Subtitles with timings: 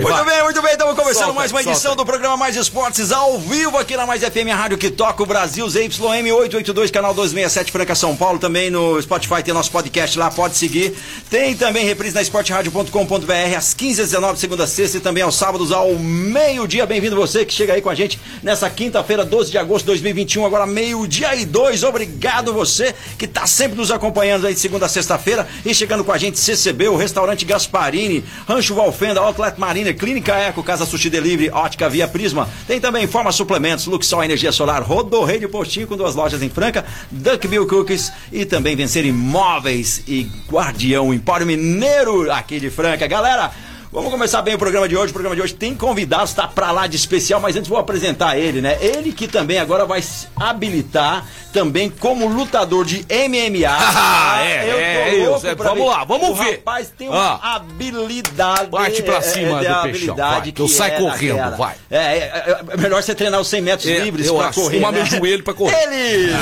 [0.00, 1.96] Muito bem, muito bem, estamos começando Solta, mais uma edição solta.
[1.98, 5.26] do programa Mais Esportes ao vivo aqui na Mais FM, a rádio que toca o
[5.26, 10.30] Brasil, ZYM 882, canal 267 Franca São Paulo, também no Spotify tem nosso podcast lá,
[10.30, 10.96] pode seguir.
[11.30, 15.36] Tem também reprise na esporteradio.com.br às 15 às 19 segunda a sexta e também aos
[15.36, 16.86] sábados ao meio-dia.
[16.86, 20.44] Bem-vindo você que chega aí com a gente nessa quinta-feira, 12 de agosto de 2021,
[20.44, 21.84] agora meio-dia e dois.
[21.84, 26.10] Obrigado você que está sempre nos acompanhando aí de segunda a sexta-feira e chegando com
[26.10, 31.50] a gente CCB, o restaurante Gasparini, Rancho Valfenda, Outlet Marina, Clínica Eco, Casa Sushi Delivery,
[31.50, 32.48] Ótica Via Prisma.
[32.66, 37.66] Tem também Forma Suplementos, Luxol Energia Solar, Rodorreio Postinho com duas lojas em Franca, Duckbill
[37.66, 43.06] Cookies e também Vencer Imóveis e Guardião Empório Mineiro aqui de Franca.
[43.06, 43.52] Galera,
[43.94, 45.10] Vamos começar bem o programa de hoje.
[45.10, 48.36] O programa de hoje tem convidados, tá pra lá de especial, mas antes vou apresentar
[48.36, 48.76] ele, né?
[48.80, 53.68] Ele que também agora vai se habilitar também como lutador de MMA.
[53.96, 55.90] Ah, é, Eu é tô louco isso, é, pra vamos ver.
[55.90, 56.50] lá, vamos o ver.
[56.56, 57.54] rapaz tem uma Ah.
[57.54, 58.66] habilidade.
[58.66, 59.82] Bate pra é, cima é, do peixão,
[60.14, 61.56] habilidade vai, que eu saio é correndo, daquela.
[61.56, 61.74] vai.
[61.88, 64.60] É, é, é melhor você treinar os 100 metros É, livres acho.
[64.60, 64.76] correr.
[64.78, 64.98] Arrumar né?
[64.98, 65.76] meu joelho pra correr.
[65.84, 66.32] Ele!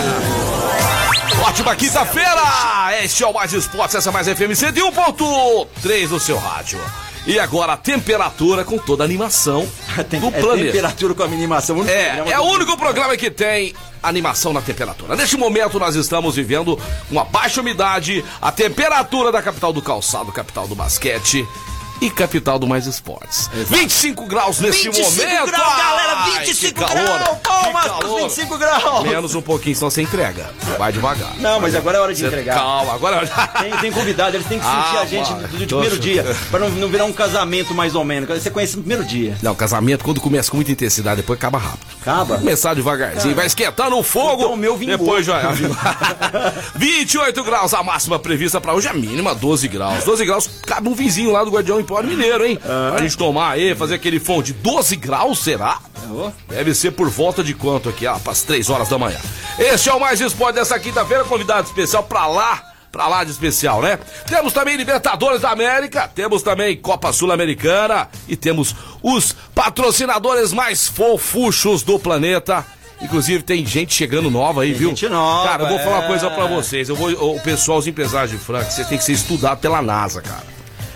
[1.46, 2.40] Ótima quinta-feira!
[3.02, 6.80] Este é o Mais Esportes, essa é mais FM 101.3 no seu rádio.
[7.26, 9.68] E agora a temperatura com toda a animação
[10.10, 10.66] Tem, do é planeta.
[10.72, 11.76] temperatura com animação.
[11.76, 15.14] único É, programa é o único programa que tem animação na temperatura.
[15.14, 16.78] Neste momento nós estamos vivendo
[17.10, 21.46] uma baixa umidade, a temperatura da capital do calçado, capital do basquete
[22.02, 23.48] e capital do mais esportes.
[23.68, 25.46] 25 graus neste 25 momento.
[25.46, 26.12] graus, galera!
[26.16, 27.38] Ai, 25 que calor, graus!
[27.42, 28.20] Palmas pros calor.
[28.22, 29.02] 25 graus!
[29.04, 30.50] Menos um pouquinho, senão você entrega.
[30.78, 31.34] Vai devagar.
[31.38, 32.54] Não, mas agora é hora de Você- entregar.
[32.56, 33.26] Calma, agora.
[33.60, 36.58] Tem, tem convidado, eles têm que sentir Ah, a gente do, do primeiro dia, pra
[36.60, 38.28] não, não virar um casamento mais ou menos.
[38.28, 39.36] Você conhece no primeiro dia.
[39.42, 41.86] Não, casamento quando começa com muita intensidade, depois acaba rápido.
[42.00, 42.38] Acaba?
[42.38, 44.42] Começar devagarzinho, vai esquentando o fogo.
[44.42, 44.98] Então o meu vingou.
[44.98, 45.40] Depois já.
[46.74, 50.04] 28 graus a máxima prevista pra hoje, a mínima 12 graus.
[50.04, 52.58] 12 graus, cabe um vizinho lá do Guardião Empório Mineiro, hein?
[52.58, 55.78] Pra gente tomar aí, fazer aquele fone de 12 graus, será?
[56.48, 58.06] Deve ser por volta de quanto aqui?
[58.06, 59.18] Ah, para as 3 horas da manhã.
[59.58, 62.62] Este é o Mais Esporte dessa quinta-feira, convidado especial pra lá.
[62.90, 63.98] Pra lá de especial, né?
[64.26, 71.82] Temos também Libertadores da América, temos também Copa Sul-Americana e temos os patrocinadores mais fofuchos
[71.82, 72.66] do planeta.
[73.00, 74.90] Inclusive tem gente chegando nova aí, viu?
[74.90, 76.08] gente nova, Cara, eu vou falar uma é.
[76.08, 76.88] coisa pra vocês.
[76.90, 80.20] Eu vou, o pessoal, os empresários de Franca, você tem que ser estudado pela NASA,
[80.20, 80.44] cara.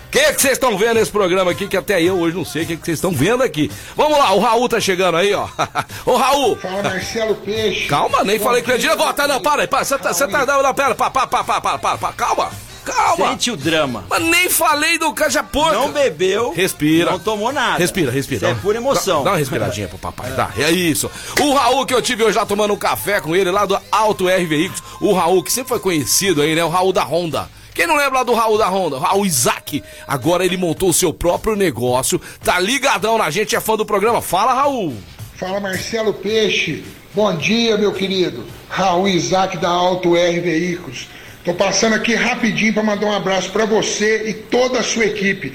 [0.06, 2.62] O que que vocês estão vendo nesse programa aqui, que até eu hoje não sei
[2.62, 3.70] o que que vocês estão vendo aqui.
[3.96, 5.46] Vamos lá, o Raul tá chegando aí, ó.
[6.06, 7.86] Ô, Raul, Fala Marcelo Peixe.
[7.86, 10.26] calma, nem falei que eu ia dizer, volta, não, para aí, para, você tá, você
[10.26, 12.50] tá, não, pera, para, para, para, para, para, para, calma,
[12.84, 13.30] calma.
[13.30, 14.04] Sente o drama.
[14.08, 15.74] Mas nem falei do caixa porca.
[15.74, 16.52] Não bebeu.
[16.54, 17.10] Respira.
[17.10, 17.78] Não tomou nada.
[17.78, 18.48] Respira, respira.
[18.48, 19.18] Isso é pura emoção.
[19.18, 20.50] Dá, dá uma respiradinha pro papai, dá.
[20.56, 21.10] É isso.
[21.40, 24.28] O Raul que eu tive hoje lá tomando um café com ele lá do Alto
[24.28, 24.82] R Veículos.
[25.00, 26.64] O Raul que sempre foi conhecido aí, né?
[26.64, 27.48] O Raul da Honda.
[27.76, 28.98] Quem não lembra lá do Raul da Honda?
[28.98, 29.84] Raul Isaac.
[30.08, 32.18] Agora ele montou o seu próprio negócio.
[32.42, 34.22] Tá ligadão na gente, é fã do programa.
[34.22, 34.96] Fala, Raul.
[35.36, 36.82] Fala Marcelo Peixe.
[37.12, 38.46] Bom dia, meu querido.
[38.70, 41.06] Raul Isaac da Alto R Veículos.
[41.44, 45.52] Tô passando aqui rapidinho para mandar um abraço para você e toda a sua equipe.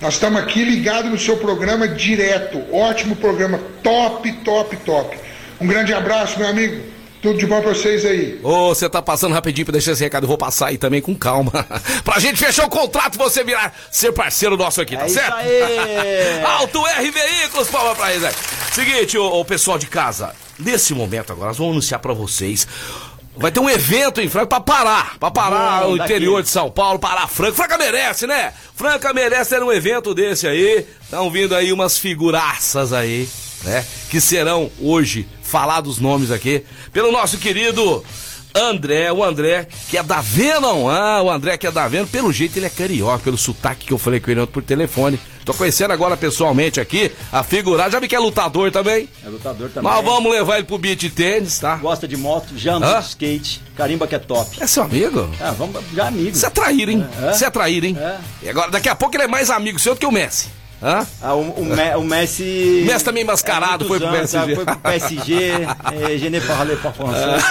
[0.00, 2.62] Nós estamos aqui ligados no seu programa direto.
[2.72, 3.58] Ótimo programa.
[3.82, 5.18] Top, top, top.
[5.60, 6.84] Um grande abraço, meu amigo.
[7.24, 8.38] Tudo de bom pra vocês aí.
[8.42, 10.24] Ô, você tá passando rapidinho pra deixar esse recado.
[10.24, 11.50] Eu vou passar aí também com calma.
[12.04, 15.14] pra gente fechar o contrato e você virar ser parceiro nosso aqui, tá É isso
[15.14, 15.32] certo?
[15.34, 16.44] aí.
[16.44, 18.34] Alto R Veículos, palma pra eles aí.
[18.72, 22.68] Seguinte, ô, ô, pessoal de casa, nesse momento agora, nós vamos anunciar pra vocês.
[23.36, 26.12] Vai ter um evento em Franca pra parar, pra parar o daqui.
[26.12, 27.54] interior de São Paulo, parar Franca.
[27.54, 28.52] Franca merece, né?
[28.76, 30.86] Franca merece ter um evento desse aí.
[31.02, 33.28] Estão vindo aí umas figuraças aí,
[33.64, 33.84] né?
[34.10, 38.04] Que serão hoje falados nomes aqui pelo nosso querido
[38.56, 42.32] André, o André que é da Venom, ah, o André que é da Venom, pelo
[42.32, 45.18] jeito ele é carioca, pelo sotaque que eu falei com ele ontem por telefone.
[45.44, 49.08] Tô conhecendo agora pessoalmente aqui, a figurar, já vi que é lutador também.
[49.24, 49.92] É lutador também.
[49.92, 51.76] Mas vamos levar ele pro beat tênis, tá?
[51.76, 54.56] Gosta de moto, já anda de skate, carimba que é top.
[54.62, 55.28] É seu amigo?
[55.40, 56.36] Ah, vamos, já amigo.
[56.36, 57.06] Você é traíra, hein?
[57.22, 57.32] É.
[57.32, 57.98] Você é traíra, hein?
[58.00, 58.18] É.
[58.44, 60.46] E agora, daqui a pouco ele é mais amigo seu do que o Messi.
[60.84, 61.06] Hã?
[61.22, 62.80] Ah, o, o, Me- o Messi.
[62.82, 64.54] O Messi também mascarado, há foi pro anos, PSG.
[64.54, 65.34] Foi pro PSG.
[65.34, 67.42] eh, Je ne parle pas français.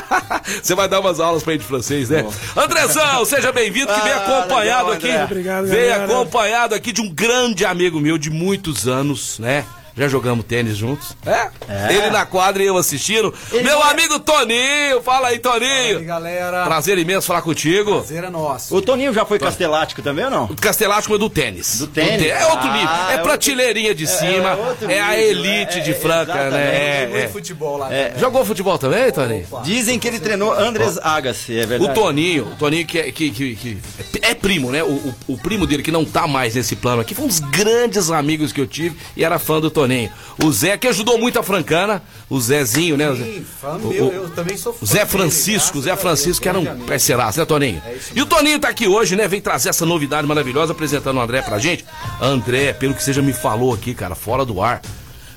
[0.62, 2.24] Você vai dar umas aulas pra ele de francês, né?
[2.56, 5.24] Andrezão, seja bem-vindo, que vem Ah, acompanhado legal, aqui.
[5.24, 6.04] Obrigado, Vem galera.
[6.04, 9.66] acompanhado aqui de um grande amigo meu de muitos anos, né?
[9.98, 11.16] Já jogamos tênis juntos.
[11.26, 11.48] É?
[11.92, 13.34] Ele na quadra e eu assistindo.
[13.52, 16.04] Ele meu é- amigo Toninho, fala aí, E Toninho.
[16.04, 17.96] galera, Prazer imenso falar contigo.
[17.96, 18.74] prazer é nosso.
[18.76, 20.44] O Toninho já foi castelático também ou não?
[20.44, 21.78] O Castelático é do tênis.
[21.78, 22.26] Do tênis?
[22.26, 22.88] É outro Ah, nível.
[22.88, 24.54] É, é outro- pratileirinha de cima.
[24.54, 26.58] outro É, a nível, elite é, de é, Franca, né?
[26.74, 27.28] É, é.
[27.28, 27.92] futebol lá.
[27.92, 28.04] É.
[28.06, 28.20] também.
[28.20, 29.46] Jogou futebol também, Toninho?
[29.64, 31.94] Dizem que ele treinou Andres Agassi, é O verdade?
[31.94, 33.78] Toninho, o Toninho que, é- que, que, que
[34.22, 34.82] é primo, né?
[34.84, 37.40] O, o, o primo dele que não tá mais nesse plano aqui, foi um dos
[37.40, 39.87] grandes amigos que eu tive e era fã do Toninho.
[40.44, 43.12] O Zé, que ajudou muito a Francana, o Zezinho, né?
[43.14, 46.80] Sim, fã meu, o- eu também sou fã Zé Francisco, Zé Francisco, que era um
[46.86, 47.82] parceiraço, né, Toninho?
[48.14, 49.26] E o Toninho tá aqui hoje, né?
[49.26, 51.84] Vem trazer essa novidade maravilhosa, apresentando o André pra gente.
[52.20, 54.80] André, pelo que você já me falou aqui, cara, fora do ar.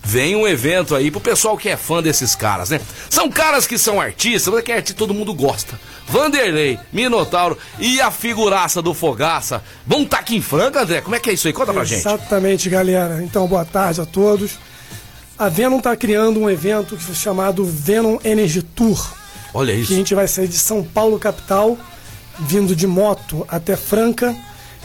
[0.04, 2.82] Vem um evento aí pro pessoal que é fã desses caras, né?
[3.10, 5.80] São caras que são artistas, mas que é artista todo mundo gosta.
[6.08, 9.64] Vanderlei, Minotauro e a figuraça do Fogaça.
[9.86, 11.02] Vão estar aqui em Franca, André?
[11.02, 11.54] Como é que é isso aí?
[11.54, 12.00] Conta pra gente.
[12.00, 13.24] Exatamente, galera.
[13.24, 14.58] Então, boa tarde a todos.
[15.38, 19.14] A Venom está criando um evento chamado Venom Energy Tour,
[19.54, 19.94] Olha que a isso.
[19.96, 21.78] gente vai sair de São Paulo, capital,
[22.40, 24.36] vindo de moto até Franca.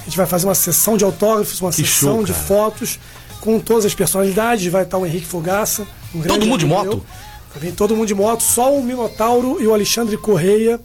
[0.01, 2.99] A gente vai fazer uma sessão de autógrafos, uma Que sessão show, de fotos
[3.41, 4.67] com todas as personalidades.
[4.71, 5.87] Vai estar o Henrique Fogaça.
[6.15, 7.05] Um grande mundo de moto?
[7.63, 7.73] meu.
[7.73, 10.79] Todo mundo de moto, só o Minotauro e o Alexandre Correia,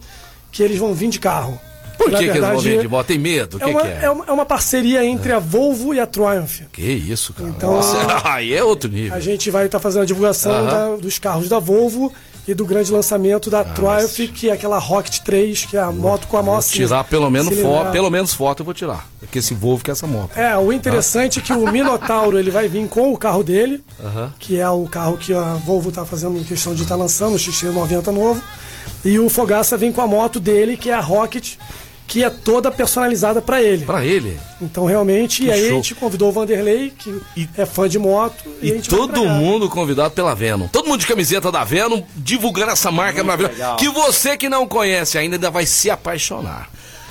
[0.50, 1.60] que eles vão vir de carro.
[1.98, 3.06] Por que, que eles vão verdade, vir de moto?
[3.06, 3.58] Tem medo?
[3.60, 4.00] É que, uma, que é?
[4.04, 6.62] é uma- é uma parceria entre a Volvo e a Triumph.
[6.72, 7.50] Que isso, cara.
[7.50, 9.14] Então- Nossa, aí é outro nível.
[9.14, 10.64] A gente vai estar fazendo a divulgação Aham.
[10.92, 12.10] da- dos carros da Volvo
[12.46, 16.26] e do grande lançamento da Triumph, que é aquela Rocket 3, que é a moto
[16.26, 19.08] com a maior Tirar pelo menos, foto, pelo menos foto eu vou tirar.
[19.20, 20.36] Porque esse Volvo que é essa moto.
[20.36, 23.82] É, o interessante é que o Minotauro ele vai vir com o carro dele,
[24.38, 27.38] que é o carro que a Volvo está fazendo em questão de estar lançando, o
[27.38, 28.42] XC90 novo.
[29.04, 31.56] E o Fogaça vem com a moto dele, que é a Rocket,
[32.06, 33.84] que é toda personalizada para ele.
[33.86, 34.38] Pra ele.
[34.60, 35.70] Então, realmente, e aí show.
[35.70, 38.44] a gente convidou o Vanderlei, que E- é fã de moto.
[38.60, 40.68] E, a E todo mundo convidado pela Venom.
[40.68, 43.76] Todo mundo de camiseta da Venom, divulgando essa marca maravilhosa.
[43.76, 46.68] Que você que não conhece ainda, ainda vai se apaixonar.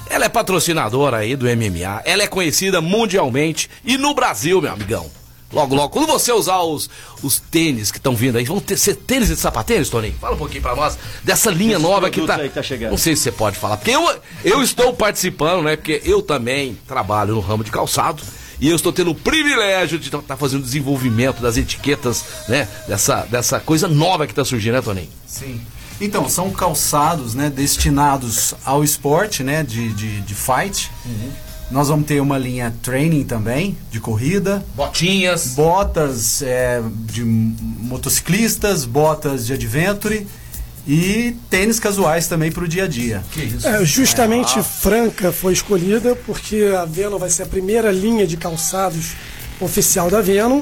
[0.09, 2.01] Ela é patrocinadora aí do MMA.
[2.05, 5.09] Ela é conhecida mundialmente e no Brasil, meu amigão.
[5.51, 6.89] Logo, logo, quando você usar os,
[7.21, 10.15] os tênis que estão vindo aí, vão ter, ser tênis e sapatênis, Toninho?
[10.19, 12.92] Fala um pouquinho pra nós dessa linha Desses nova que tá, que tá chegando.
[12.92, 15.75] Não sei se você pode falar, porque eu, eu estou participando, né?
[15.75, 18.24] Porque eu também trabalho no ramo de calçado.
[18.59, 22.68] E eu estou tendo o privilégio de estar fazendo o desenvolvimento das etiquetas, né?
[22.88, 25.09] Dessa, dessa coisa nova que está surgindo, né, Toninho?
[25.25, 25.59] Sim.
[26.00, 30.92] Então, são calçados né, destinados ao esporte né, de, de, de fight.
[31.71, 34.63] Nós vamos ter uma linha training também, de corrida.
[34.75, 35.53] Botinhas.
[35.56, 40.27] Botas é, de motociclistas, botas de adventure
[40.88, 43.23] e tênis casuais também para o dia a dia.
[43.31, 43.68] Que isso?
[43.68, 49.12] É, justamente Franca foi escolhida porque a Venom vai ser a primeira linha de calçados
[49.59, 50.62] oficial da Venom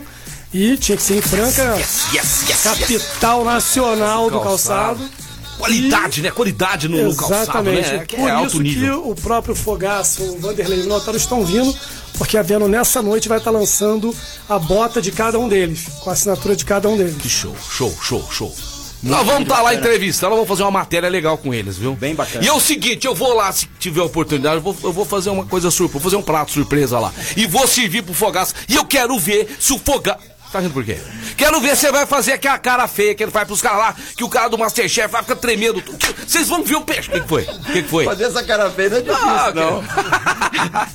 [0.53, 2.63] e tinha que ser em Franca, Yes, yes, yes.
[2.63, 4.99] capital nacional do Calçado.
[4.99, 5.28] calçado.
[5.59, 6.31] Qualidade, né?
[6.31, 7.91] Qualidade no, no calçado, Exatamente.
[7.91, 8.05] né?
[8.07, 9.03] Que Por é alto isso nível.
[9.03, 11.75] que o próprio Fogaça, o Vanderlei e o Minotauro estão vindo,
[12.17, 14.15] porque a Venom nessa noite vai estar lançando
[14.47, 17.15] a bota de cada um deles, com a assinatura de cada um deles.
[17.17, 18.55] Que show, show, show, show.
[19.03, 21.95] Nós vamos estar lá entrevistando, nós vamos fazer uma matéria legal com eles, viu?
[21.95, 22.43] Bem bacana.
[22.43, 25.29] E é o seguinte, eu vou lá, se tiver oportunidade, eu vou, eu vou fazer
[25.29, 27.13] uma coisa surpresa, vou fazer um prato surpresa lá.
[27.37, 28.53] E vou servir pro Fogaça.
[28.67, 30.19] E eu quero ver se o Fogaça...
[30.51, 30.97] Tá rindo por quê?
[31.37, 33.95] Quero ver se você vai fazer aquela cara feia que ele faz pros caras lá,
[34.17, 35.83] que o cara do Masterchef vai ficar tremendo.
[36.25, 37.07] Vocês vão ver o peixe.
[37.09, 37.43] O que, que foi?
[37.43, 38.05] O que, que foi?
[38.05, 39.83] Fazer essa cara feia não é difícil, Ah, não.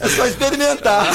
[0.00, 1.06] É só experimentar.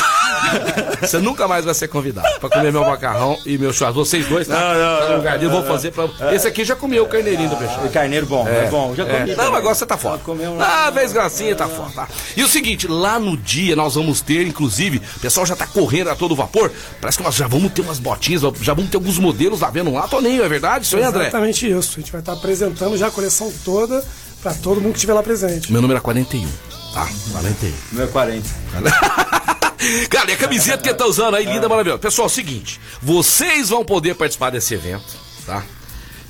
[1.01, 3.99] Você nunca mais vai ser convidado pra comer meu macarrão e meu churrasco.
[4.05, 4.55] Vocês dois, tá?
[4.57, 6.07] Não, não, Tá não, lugar dele, eu vou fazer pra.
[6.33, 7.75] Esse aqui já comeu o carneirinho do peixe.
[7.85, 8.95] E carneiro bom, é, bom.
[8.95, 9.19] Já É.
[9.19, 9.29] comi.
[9.31, 9.57] Não, também.
[9.59, 10.17] agora você tá fora.
[10.19, 11.91] Comeu um- Ah, vez gracinha, tá fora.
[11.91, 12.07] Tá.
[12.37, 16.09] E o seguinte, lá no dia nós vamos ter, inclusive, o pessoal já tá correndo
[16.09, 16.71] a todo vapor.
[17.01, 19.91] Parece que nós já vamos ter umas botinhas, já vamos ter alguns modelos lá vendo
[19.91, 20.85] lá, Toninho, é verdade?
[20.85, 21.23] Isso aí, André?
[21.23, 21.93] Exatamente isso.
[21.97, 24.03] A gente vai estar apresentando já a coleção toda
[24.41, 25.71] para todo mundo que estiver lá presente.
[25.71, 26.47] Meu número é 41.
[26.93, 27.73] Tá, 41.
[27.91, 28.49] Meu 40.
[30.09, 31.99] Cara, e a camiseta que ele tá usando aí, linda, maravilhosa.
[31.99, 35.63] Pessoal, é o seguinte, vocês vão poder participar desse evento, tá?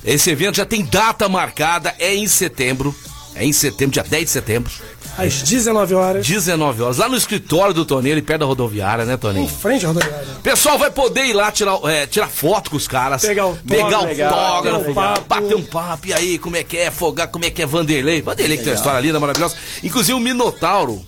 [0.04, 2.94] Esse evento já tem data marcada, é em setembro.
[3.34, 4.72] É em setembro, dia 10 de setembro,
[5.20, 9.14] Às 19 horas, 19 horas, lá no escritório do Toninho, ele perto da rodoviária, né,
[9.14, 9.48] em Toninho?
[9.48, 10.26] frente à rodoviária.
[10.42, 13.22] Pessoal vai poder ir lá tirar, é, tirar foto com os caras.
[13.22, 14.94] Pegar o pegar autógrafo,
[15.28, 16.06] bater um papo.
[16.06, 16.90] E aí, como é que é?
[16.90, 18.22] Fogar, como é que é Vanderlei?
[18.22, 19.54] Vanderlei que tem uma história linda, maravilhosa.
[19.82, 21.04] Inclusive o Minotauro,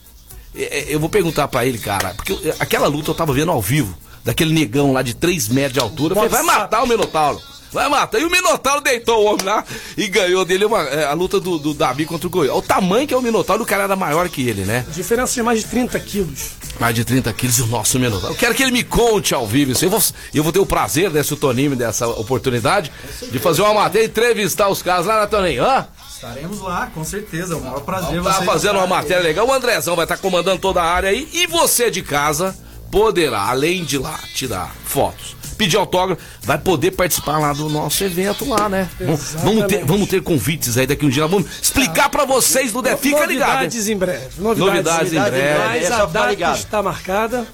[0.55, 3.63] é, é, eu vou perguntar pra ele, cara, porque aquela luta eu tava vendo ao
[3.63, 3.97] vivo.
[4.25, 6.15] daquele negão lá de 3 metros de altura.
[6.15, 7.41] Falei, vai matar o Minotauro.
[7.73, 8.21] Vai matar.
[8.21, 9.65] E o Minotauro deitou o homem lá
[9.97, 12.57] e ganhou dele uma, é, a luta do, do Davi contra o Goiás.
[12.57, 14.85] O tamanho que é o Minotauro, o cara era maior que ele, né?
[14.91, 16.51] Diferença de mais de 30 quilos.
[16.79, 18.35] Mais de 30 quilos e o nosso Minotauro.
[18.35, 19.85] Eu quero que ele me conte ao vivo isso.
[19.85, 20.03] Eu vou,
[20.35, 22.93] eu vou ter o prazer, né, se o Toninho me der essa oportunidade,
[23.31, 25.65] de fazer uma matéria e entrevistar os caras lá, né, Toninho?
[25.65, 25.87] Hã?
[26.15, 27.55] Estaremos lá, com certeza.
[27.55, 29.47] É um maior prazer Tá vocês fazendo uma matéria legal.
[29.47, 31.29] O Andrezão vai estar comandando toda a área aí.
[31.33, 32.57] E você de casa
[32.93, 38.49] poderá, além de lá tirar fotos, pedir autógrafo, vai poder participar lá do nosso evento
[38.49, 38.89] lá, né?
[38.99, 41.27] Vamos- Vamos ter, vamos ter convites aí daqui um dia.
[41.27, 42.97] Vamos explicar pra vocês do DF.
[43.03, 43.49] Fica ligado.
[43.51, 44.27] Novidades em breve.
[44.39, 45.59] Novidades, Novidades em breve.
[45.59, 46.57] Mas só a data ligado.
[46.57, 47.47] está marcada.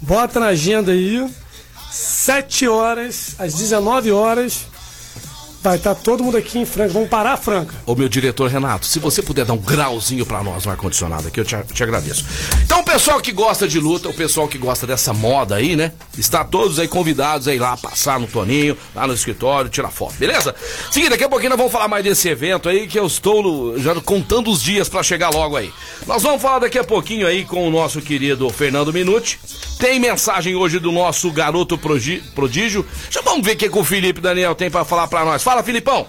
[0.00, 1.26] Bota na agenda aí.
[1.90, 4.66] 7 horas, às 19 horas.
[5.62, 6.92] Vai estar todo mundo aqui em Franca.
[6.92, 7.72] Vamos parar a Franca.
[7.86, 11.38] Ô meu diretor Renato, se você puder dar um grauzinho pra nós no ar-condicionado aqui,
[11.38, 12.24] eu te, te agradeço.
[12.64, 15.92] Então, o pessoal que gosta de luta, o pessoal que gosta dessa moda aí, né?
[16.18, 20.52] Está todos aí convidados aí lá, passar no Toninho, lá no escritório, tirar foto, beleza?
[20.90, 23.94] Seguinte, daqui a pouquinho nós vamos falar mais desse evento aí, que eu estou já
[24.00, 25.72] contando os dias pra chegar logo aí.
[26.08, 29.38] Nós vamos falar daqui a pouquinho aí com o nosso querido Fernando Minuti.
[29.82, 32.86] Tem mensagem hoje do nosso garoto prodígio.
[33.10, 35.42] Já vamos ver o que, que o Felipe Daniel tem pra falar pra nós.
[35.42, 36.06] Fala, Filipão!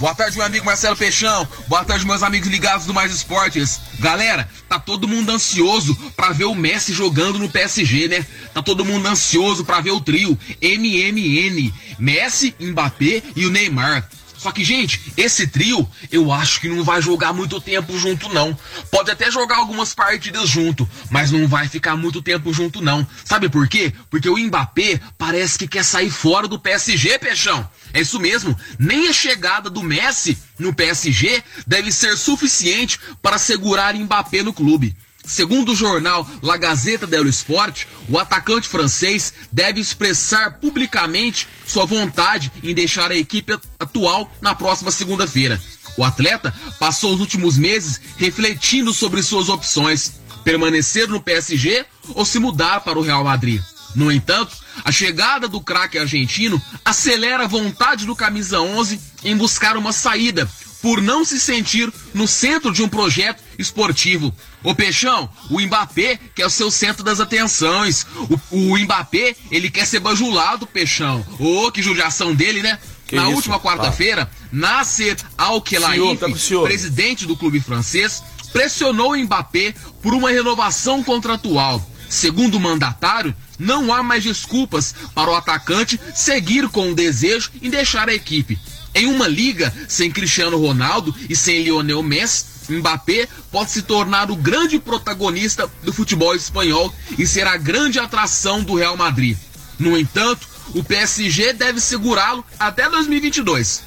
[0.00, 1.46] Boa tarde, meu amigo Marcelo Peixão.
[1.68, 3.78] Boa tarde, meus amigos ligados do Mais Esportes.
[3.98, 8.26] Galera, tá todo mundo ansioso pra ver o Messi jogando no PSG, né?
[8.54, 11.70] Tá todo mundo ansioso pra ver o trio MMN.
[11.98, 14.08] Messi, Mbappé e o Neymar.
[14.40, 18.56] Só que, gente, esse trio, eu acho que não vai jogar muito tempo junto, não.
[18.90, 23.06] Pode até jogar algumas partidas junto, mas não vai ficar muito tempo junto, não.
[23.22, 23.92] Sabe por quê?
[24.08, 27.68] Porque o Mbappé parece que quer sair fora do PSG, Peixão.
[27.92, 28.58] É isso mesmo.
[28.78, 34.96] Nem a chegada do Messi no PSG deve ser suficiente para segurar Mbappé no clube.
[35.30, 42.50] Segundo o jornal La Gazeta dello Sport, o atacante francês deve expressar publicamente sua vontade
[42.64, 45.62] em deixar a equipe atual na próxima segunda-feira.
[45.96, 52.40] O atleta passou os últimos meses refletindo sobre suas opções: permanecer no PSG ou se
[52.40, 53.62] mudar para o Real Madrid.
[53.94, 59.76] No entanto, a chegada do craque argentino acelera a vontade do camisa 11 em buscar
[59.76, 60.50] uma saída,
[60.82, 64.34] por não se sentir no centro de um projeto esportivo.
[64.62, 68.06] Ô Peixão, o Mbappé quer o seu centro das atenções.
[68.50, 71.24] O, o Mbappé, ele quer ser bajulado, Peixão.
[71.38, 72.78] Ô, que judiação dele, né?
[73.06, 73.34] Que Na isso?
[73.34, 76.28] última quarta-feira, Nasser Al-Khelaifi, tá
[76.62, 81.84] presidente do clube francês, pressionou o Mbappé por uma renovação contratual.
[82.08, 87.70] Segundo o mandatário, não há mais desculpas para o atacante seguir com o desejo em
[87.70, 88.58] deixar a equipe.
[88.94, 94.36] Em uma liga sem Cristiano Ronaldo e sem Lionel Messi, Mbappé pode se tornar o
[94.36, 99.36] grande protagonista do futebol espanhol e ser a grande atração do Real Madrid.
[99.78, 103.82] No entanto, o PSG deve segurá-lo até 2022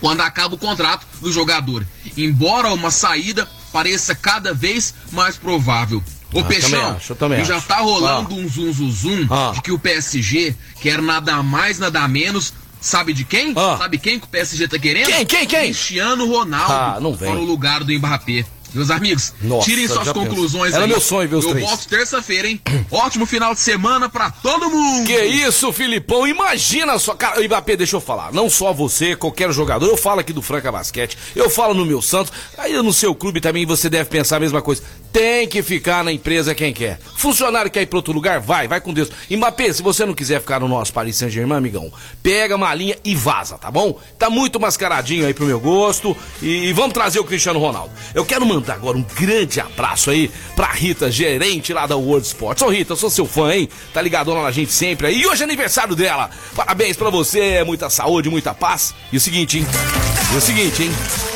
[0.00, 1.86] quando acaba o contrato do jogador.
[2.16, 6.02] Embora uma saída pareça cada vez mais provável.
[6.34, 7.66] Ô Ah, Peixão, também acho, já acho.
[7.68, 8.38] tá rolando Ah.
[8.38, 9.52] um zum zum zum Ah.
[9.54, 12.54] de que o PSG quer nada mais, nada menos.
[12.82, 13.52] Sabe de quem?
[13.56, 13.76] Ah.
[13.78, 15.06] Sabe quem que o PSG tá querendo?
[15.06, 15.60] Quem, quem, quem?
[15.66, 17.30] Cristiano Ronaldo Ah, não vem.
[17.30, 18.44] para o lugar do Mbappé.
[18.74, 20.76] Meus amigos, Nossa, tirem suas conclusões pensou.
[20.76, 20.88] Era aí.
[20.88, 21.66] meu sonho ver os Eu três.
[21.68, 22.58] volto terça-feira, hein?
[22.90, 25.06] Ótimo final de semana pra todo mundo!
[25.06, 26.26] Que isso, Filipão?
[26.26, 27.12] Imagina só.
[27.14, 28.32] Cara, o Mbappé, deixa eu falar.
[28.32, 29.86] Não só você, qualquer jogador.
[29.86, 31.18] Eu falo aqui do Franca Basquete.
[31.36, 32.32] Eu falo no meu Santos.
[32.56, 34.82] Aí no seu clube também você deve pensar a mesma coisa.
[35.12, 36.98] Tem que ficar na empresa quem quer.
[37.18, 38.40] Funcionário quer ir pra outro lugar?
[38.40, 39.10] Vai, vai com Deus.
[39.30, 41.92] Mbappé, se você não quiser ficar no nosso Paris Saint-Germain, amigão,
[42.22, 44.00] pega uma linha e vaza, tá bom?
[44.18, 46.16] Tá muito mascaradinho aí pro meu gosto.
[46.40, 47.92] E, e vamos trazer o Cristiano Ronaldo.
[48.14, 52.62] Eu quero mandar agora um grande abraço aí pra Rita, gerente lá da World Sports.
[52.62, 53.68] Ô Rita, sou seu fã, hein?
[53.92, 55.20] Tá ligadona na gente sempre aí.
[55.20, 56.30] E hoje é aniversário dela.
[56.56, 58.94] Parabéns pra você, muita saúde, muita paz.
[59.12, 59.66] E o seguinte, hein?
[60.32, 60.90] E o seguinte, hein?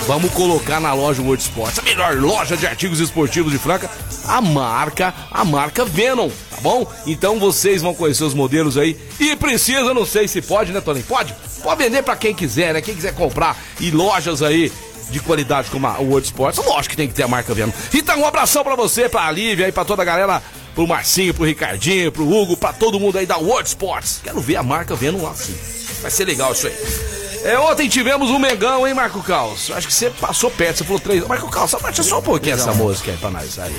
[0.06, 3.90] Vamos colocar na loja World Sports, a melhor loja de artigos esportivos de Franca,
[4.28, 6.86] a marca, a marca Venom, tá bom?
[7.04, 11.04] Então vocês vão conhecer os modelos aí e precisa, não sei se pode, né, Toninho?
[11.04, 11.34] Pode?
[11.64, 12.80] Pode vender pra quem quiser, né?
[12.80, 14.72] Quem quiser comprar e lojas aí
[15.10, 17.72] de qualidade como a World Sports, lógico que tem que ter a marca Venom.
[17.92, 20.40] Então, um abração pra você, pra Lívia e pra toda a galera,
[20.72, 24.20] pro Marcinho, pro Ricardinho, pro Hugo, pra todo mundo aí da World Sports.
[24.22, 25.56] Quero ver a marca Venom lá sim.
[26.02, 27.25] Vai ser legal isso aí.
[27.46, 29.70] É, ontem tivemos um Mengão, hein, Marco Caos?
[29.70, 32.54] Acho que você passou perto, você falou 3 Marco Caos, só baixa só um pouquinho
[32.54, 33.74] essa música aí pra nós aí.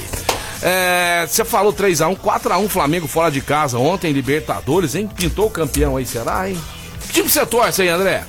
[0.62, 5.10] É, você falou 3x1, 4x1 Flamengo fora de casa ontem, Libertadores, hein?
[5.14, 6.58] Pintou o campeão aí, será, hein?
[7.08, 8.24] Que time você torce aí, André?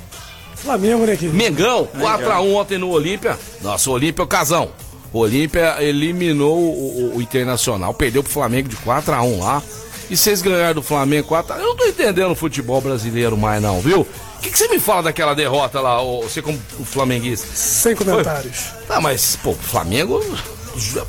[0.55, 1.35] Flamengo, né, querido?
[1.37, 3.37] Mengão, 4x1 ontem no Olímpia.
[3.61, 4.69] Nossa, o Olímpia é o casão.
[5.13, 9.63] O Olímpia eliminou o, o- o Internacional, perdeu pro Flamengo de 4x1 lá.
[10.09, 13.79] E vocês ganharam do Flamengo 4 Eu não tô entendendo o futebol brasileiro mais, não,
[13.79, 14.07] viu?
[14.39, 17.45] O que, que você me fala daquela derrota lá, você como o flamenguista?
[17.53, 18.67] Sem comentários.
[18.87, 20.23] Tá, mas, pô, o Flamengo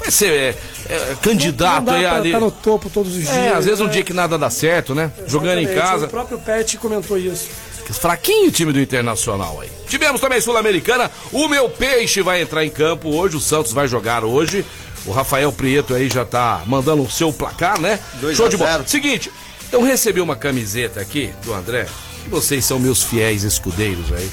[0.00, 0.56] vai ser é,
[0.88, 2.32] é, candidato não dá aí pra ali.
[2.32, 3.36] tá no topo todos os dias.
[3.36, 3.92] É, às vezes um né?
[3.92, 5.12] dia que nada dá certo, né?
[5.28, 6.06] Jogando em Exatamente, casa.
[6.06, 7.48] O próprio Pet comentou isso.
[7.92, 9.70] Fraquinho o time do Internacional aí.
[9.88, 11.08] Tivemos também Sul-Americana.
[11.32, 13.36] O meu peixe vai entrar em campo hoje.
[13.36, 14.64] O Santos vai jogar hoje.
[15.06, 17.98] O Rafael Prieto aí já tá mandando o seu placar, né?
[18.20, 18.84] Dois Show de bola.
[18.86, 19.30] Seguinte,
[19.72, 21.86] eu recebi uma camiseta aqui do André.
[22.28, 24.30] Vocês são meus fiéis escudeiros aí.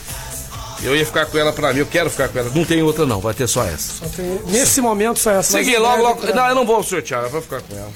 [0.83, 2.51] Eu ia ficar com ela pra mim, eu quero ficar com ela.
[2.53, 3.93] Não tem outra não, vai ter só essa.
[3.93, 5.53] Só tem- nesse momento só essa.
[5.53, 6.21] Segui logo, breve logo.
[6.21, 6.35] terá.
[6.35, 7.89] Não, eu não vou sortear, eu vou ficar com ela.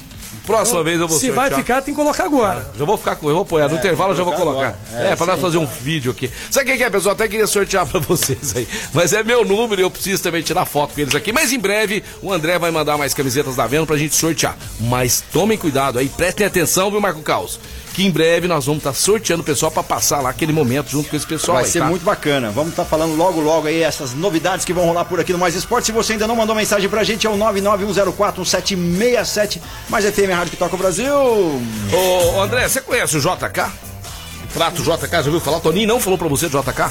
[0.47, 1.49] Próxima vez eu vou Se sortear.
[1.51, 2.71] vai ficar, tem que colocar agora.
[2.77, 3.69] Eu vou ficar com, eu vou apoiar.
[3.69, 4.75] No intervalo eu já vou colocar.
[4.95, 6.31] É, pra nós fazer um vídeo aqui.
[6.49, 7.13] Sabe o que é, pessoal?
[7.13, 8.67] Até queria sortear pra vocês aí.
[8.91, 11.31] Mas é meu número e eu preciso também tirar foto com eles aqui.
[11.31, 14.57] Mas em breve o André vai mandar mais camisetas da Vendo pra gente sortear.
[14.79, 17.59] Mas tomem cuidado aí, prestem atenção, viu, Marco Caos?
[17.93, 21.09] Que em breve nós vamos estar sorteando o pessoal pra passar lá aquele momento junto
[21.09, 21.85] com esse pessoal Vai aí, ser tá?
[21.87, 22.49] muito bacana.
[22.49, 25.55] Vamos estar falando logo, logo aí essas novidades que vão rolar por aqui no Mais
[25.55, 25.87] Esporte.
[25.87, 29.59] Se você ainda não mandou mensagem pra gente, é o 991041767.
[29.89, 31.13] Mais FM Rádio que toca o Brasil.
[31.13, 33.71] Ô, André, você conhece o JK?
[34.53, 35.61] Prato JK, já ouviu falar?
[35.61, 36.83] Toninho não falou pra você do JK?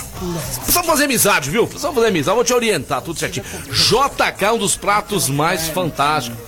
[0.56, 1.66] Precisamos fazer amizade, viu?
[1.66, 3.44] Precisamos fazer amizade, vou te orientar, tudo certinho.
[3.70, 6.38] JK é um dos pratos mais fantásticos.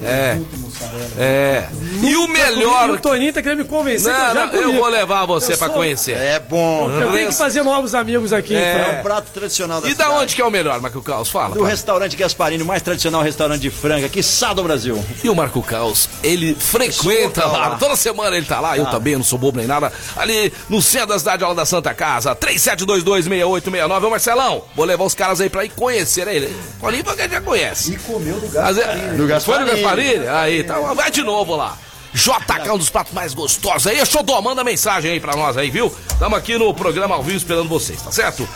[0.00, 0.38] É.
[1.18, 1.64] É.
[2.02, 2.90] E o melhor.
[2.90, 5.52] o Toninho tá querendo me convencer que Não, eu já não, eu vou levar você
[5.52, 6.16] Eu pra sou- conhecer.
[6.16, 6.90] É bom.
[6.90, 8.54] Eu tenho que fazer novos amigos aqui.
[8.54, 8.78] É.
[8.80, 8.92] então.
[8.94, 10.22] É um prato tradicional da E da cidade.
[10.22, 11.28] onde que é o melhor, Marco Caos?
[11.30, 11.50] Fala.
[11.50, 11.68] Do fala.
[11.68, 14.20] restaurante Gasparini, o mais tradicional restaurante de franga, que
[14.54, 15.02] do Brasil.
[15.22, 17.76] E o Marco Caos, ele frequenta lá, lá.
[17.76, 19.92] toda semana ele tá lá, eu também, eu não sou bobo nem nada.
[20.16, 24.04] Ali no centro da cidade, aula da Santa Casa, 37226869.
[24.06, 26.54] Ô Marcelão, vou levar os caras aí pra ir conhecer ele.
[26.80, 27.92] Colinho porque já conhece.
[27.92, 28.84] E comeu do Mas é-
[29.16, 29.91] Do Foi no Gasparini.
[29.96, 30.26] Gasparini?
[30.28, 31.76] Aí, tá, vai de novo lá.
[32.14, 34.04] JK, um dos pratos mais gostosos aí.
[34.04, 35.90] Xodó, manda mensagem aí pra nós aí, viu?
[36.18, 38.46] Tamo aqui no programa ao vivo esperando vocês, tá certo?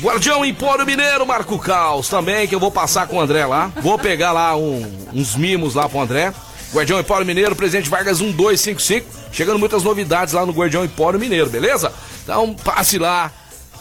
[0.00, 3.70] Guardião Empório Mineiro, Marco Caos, também, que eu vou passar com o André lá.
[3.80, 6.32] Vou pegar lá um- uns mimos lá pro André.
[6.72, 9.06] Guardião Empório Mineiro, Presidente Vargas 1255.
[9.30, 11.92] Chegando muitas novidades lá no Guardião Empório Mineiro, beleza?
[12.24, 13.30] Então passe lá.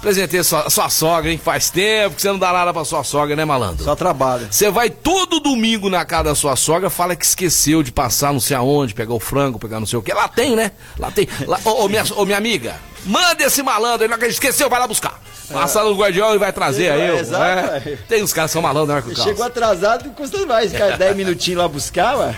[0.04, 1.39] Presentei sua, sua sogra, hein?
[1.42, 3.86] Faz tempo que você não dá nada pra sua sogra, né, malandro?
[3.86, 4.50] Só trabalho.
[4.52, 8.39] Você vai todo domingo na casa da sua sogra, fala que esqueceu de passar não
[8.42, 10.13] sei aonde, pegar o frango, pegar não sei o que.
[10.13, 10.72] Lá tem, né?
[11.00, 11.26] Lá tem.
[11.48, 14.88] Lá, ô, ô, minha, ô, minha amiga, manda esse malandro, ele não esqueceu, vai lá
[14.88, 15.22] buscar.
[15.52, 17.02] Passa no guardião e vai trazer aí.
[17.02, 17.44] É, exato,
[17.88, 17.94] É.
[17.94, 17.98] é.
[18.08, 19.24] Tem uns caras que são malandros, né?
[19.24, 20.72] Chegou atrasado, custa mais.
[20.72, 22.36] Ficar 10 minutinhos lá buscar, ué.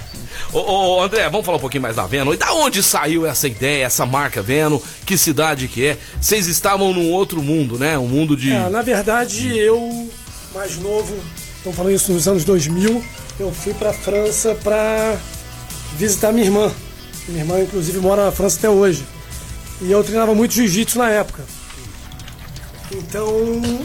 [0.52, 0.60] Ô,
[0.98, 2.34] ô, André, vamos falar um pouquinho mais da Veno.
[2.34, 4.82] E da onde saiu essa ideia, essa marca Veno?
[5.06, 5.98] Que cidade que é?
[6.20, 7.98] Vocês estavam num outro mundo, né?
[7.98, 8.52] Um mundo de.
[8.52, 10.10] É, na verdade, eu,
[10.54, 11.16] mais novo,
[11.58, 13.04] estamos falando isso nos anos 2000,
[13.40, 15.16] eu fui para França para
[15.96, 16.72] visitar minha irmã.
[17.30, 19.06] Minha irmã, inclusive, mora na França até hoje.
[19.82, 21.44] E eu treinava muito jiu-jitsu na época.
[23.16, 23.80] Então,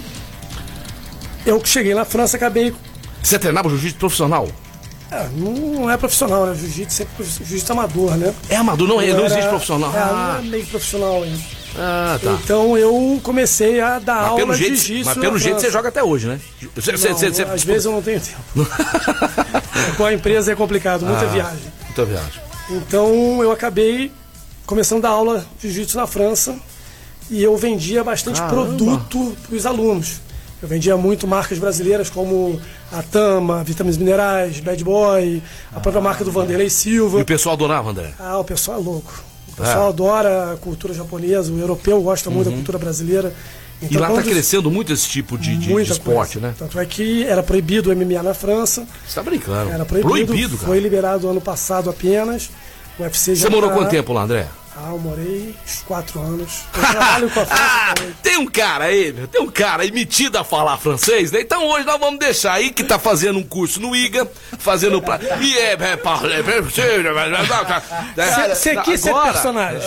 [1.47, 2.75] eu que cheguei na França acabei.
[3.23, 4.49] Você treinava jiu-jitsu profissional?
[5.09, 6.55] É, não é profissional, né?
[6.57, 8.35] Jiu-jitsu sempre jiu-jitsu amador, né?
[8.49, 9.91] É amador, não, é, Eu não era- existe profissional.
[9.95, 11.39] É, não Ah, é meio profissional ainda.
[11.79, 12.39] ah, tá.
[12.43, 15.07] Então eu comecei a dar Mas aula pelo de jeito, jiu-jitsu.
[15.11, 16.41] mas pelo jeito você joga até hoje, né?
[16.75, 18.67] Você, Não, você, você- às vezes eu não tenho tempo.
[19.97, 21.29] Com a empresa é complicado, muita Ah.
[21.29, 21.73] viagem.
[21.87, 22.41] Muita viagem.
[22.71, 24.11] Então eu acabei
[24.67, 26.57] começando a dar aula de jiu-jitsu na França
[27.31, 28.67] e eu vendia bastante Caramba.
[28.67, 30.21] produto para os alunos.
[30.63, 32.61] Eu vendia muito marcas brasileiras como
[32.93, 35.43] a Tama, Vitaminas Minerais, Bad Boy,
[35.75, 37.19] a própria marca do Vanderlei E Silva.
[37.21, 38.13] o pessoal adorava, André?
[38.19, 39.25] Ah, o pessoal é louco.
[39.49, 39.89] O pessoal É.
[39.89, 43.33] adora a cultura japonesa, o europeu gosta muito da cultura brasileira.
[43.81, 46.49] E Então, lá tá quando- crescendo muito esse tipo de, de- de esporte, coisa.
[46.49, 46.55] né?
[46.59, 49.71] Tanto é que era proibido o MMA na França, Você tá brincando.
[49.71, 50.69] era proibido, Proibido, cara.
[50.69, 52.51] foi liberado ano passado apenas.
[52.99, 54.47] O UFC já Você morou tá- quanto tempo lá, André?
[54.77, 56.61] Ah, eu morei uns quatro anos.
[56.75, 58.15] Eu trabalho com a França Ah, também.
[58.23, 61.41] tem um cara aí, meu, tem um cara aí metido a falar francês, né?
[61.41, 65.19] Então hoje nós vamos deixar aí que tá fazendo um curso no IGA, fazendo pra...
[65.41, 65.97] E é, é,
[68.55, 69.81] Você- quis ser Agora- personagem.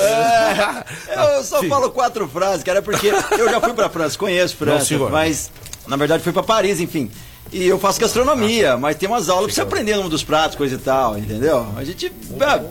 [1.35, 1.69] Eu só Sim.
[1.69, 5.49] falo quatro frases, cara, porque eu já fui pra França, conheço França, Não, mas
[5.87, 7.09] na verdade fui pra Paris, enfim.
[7.51, 10.75] E eu faço gastronomia, mas tem umas aulas pra você aprender um dos pratos, coisa
[10.75, 11.67] e tal, entendeu?
[11.77, 12.63] A gente é,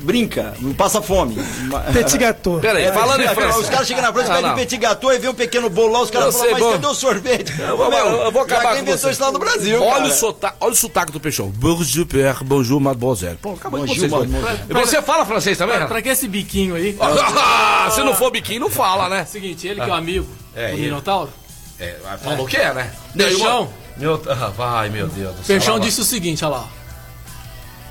[0.00, 1.36] brinca, não passa fome.
[1.92, 2.58] Petit gâteau.
[2.60, 3.58] Pera aí, falando em França...
[3.58, 6.02] Os caras chegam na França, Ah, pedem petit gâteau e vê um pequeno bolo lá,
[6.02, 6.72] os caras falam, mas bom.
[6.72, 7.52] cadê o sorvete?
[7.60, 9.10] Eu vou, Meu, eu vou acabar com você.
[9.10, 10.04] isso lá no Brasil, olha, cara.
[10.06, 11.48] o sotaque, olha o sotaque do peixão.
[11.48, 13.36] Bonjour, père, bonjour, mademoiselle.
[13.40, 14.12] Pô, acabou com Bonjour, vocês.
[14.12, 14.60] mademoiselle.
[14.68, 15.76] E Você fala francês também?
[15.76, 16.96] Pra, pra que esse biquinho aí?
[17.00, 19.24] Ah, Se não for biquinho, não fala, né?
[19.24, 20.82] Seguinte, ele que é o amigo É, do ele.
[20.82, 21.30] Minotauro.
[21.78, 22.90] É, falou que é, né?
[23.16, 23.68] Peixão.
[23.96, 25.56] Meu, ah, vai, meu Deus do céu.
[25.56, 26.68] Peixão disse o seguinte, olha lá.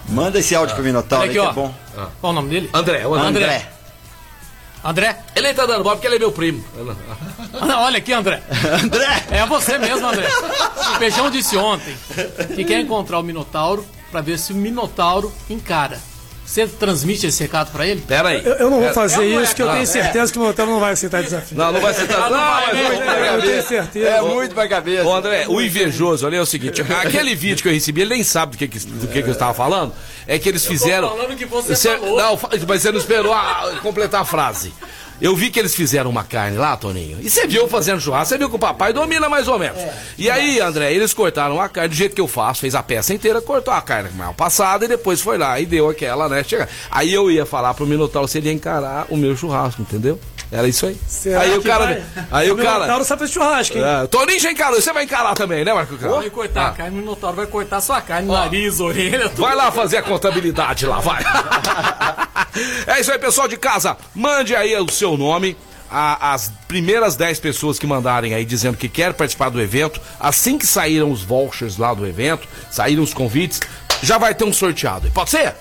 [0.10, 1.74] Manda esse áudio pro Minotauro Olha aí aqui, que é bom.
[2.20, 2.70] Qual o nome dele?
[2.74, 3.46] André, o André.
[3.46, 3.70] André.
[4.84, 5.18] André?
[5.36, 6.64] Ele tá dando bola porque ele é meu primo.
[7.54, 8.42] Ah, olha aqui, André.
[8.84, 9.26] André!
[9.30, 10.28] É você mesmo, André.
[10.96, 11.96] O Peixão disse ontem
[12.56, 16.00] que quer encontrar o Minotauro pra ver se o Minotauro encara.
[16.50, 18.02] Você transmite esse recado pra ele?
[18.02, 18.42] Pera aí.
[18.44, 20.72] Eu, eu não vou É, fazer é isso, que eu tenho certeza que o Monteiro
[20.72, 21.56] não vai aceitar desafio.
[21.56, 22.22] Não, não vai ser tanto.
[22.22, 22.84] Não, vai, é né?
[22.90, 23.68] muito pra Eu tenho cabeça.
[23.68, 24.08] certeza.
[24.10, 25.04] É muito pra cabeça.
[25.08, 28.24] Ô André, o invejoso ali é o seguinte: aquele vídeo que eu recebi, ele nem
[28.24, 29.94] sabe do que, que- do que, que eu estava falando.
[30.26, 31.10] É que eles fizeram.
[31.10, 32.18] falando que você falou.
[32.18, 34.74] Não, mas você não esperou a- completar a frase.
[35.22, 37.18] Eu vi que eles fizeram uma carne lá, Toninho.
[37.22, 39.82] E você viu fazendo churrasco, você viu que o papai domina mais ou menos.
[40.18, 43.14] E aí, André, eles cortaram a carne do jeito que eu faço, fez a peça
[43.14, 46.44] inteira, cortou a carne mal passada e depois foi lá e deu aquela, né?
[46.44, 46.70] Chega.
[46.90, 50.20] Aí eu ia falar pro Minotauro se ele ia encarar o meu churrasco, entendeu?
[50.52, 50.98] Era isso aí.
[51.08, 51.86] Será aí o cara.
[51.86, 52.04] vai?
[52.32, 52.74] Aí o cara.
[52.80, 53.84] Minotauro sabe fazer churrasco, hein?
[53.84, 56.20] É, Toninho já encarou, você vai encarar também, né, Marco Carlos?
[56.20, 59.42] Vai cortar a carne, o Minotauro vai cortar sua carne, nariz, orelha, tudo.
[59.44, 61.24] Vai lá fazer a contabilidade lá, vai.
[62.88, 63.96] é isso aí, pessoal de casa.
[64.16, 65.56] Mande aí o seu nome.
[65.92, 70.56] a- as primeiras 10 pessoas que mandarem aí dizendo que quer participar do evento, assim
[70.56, 73.60] que saíram os vouchers lá do evento, saíram os convites,
[74.04, 75.10] já vai ter um sorteado.
[75.12, 75.56] Pode ser?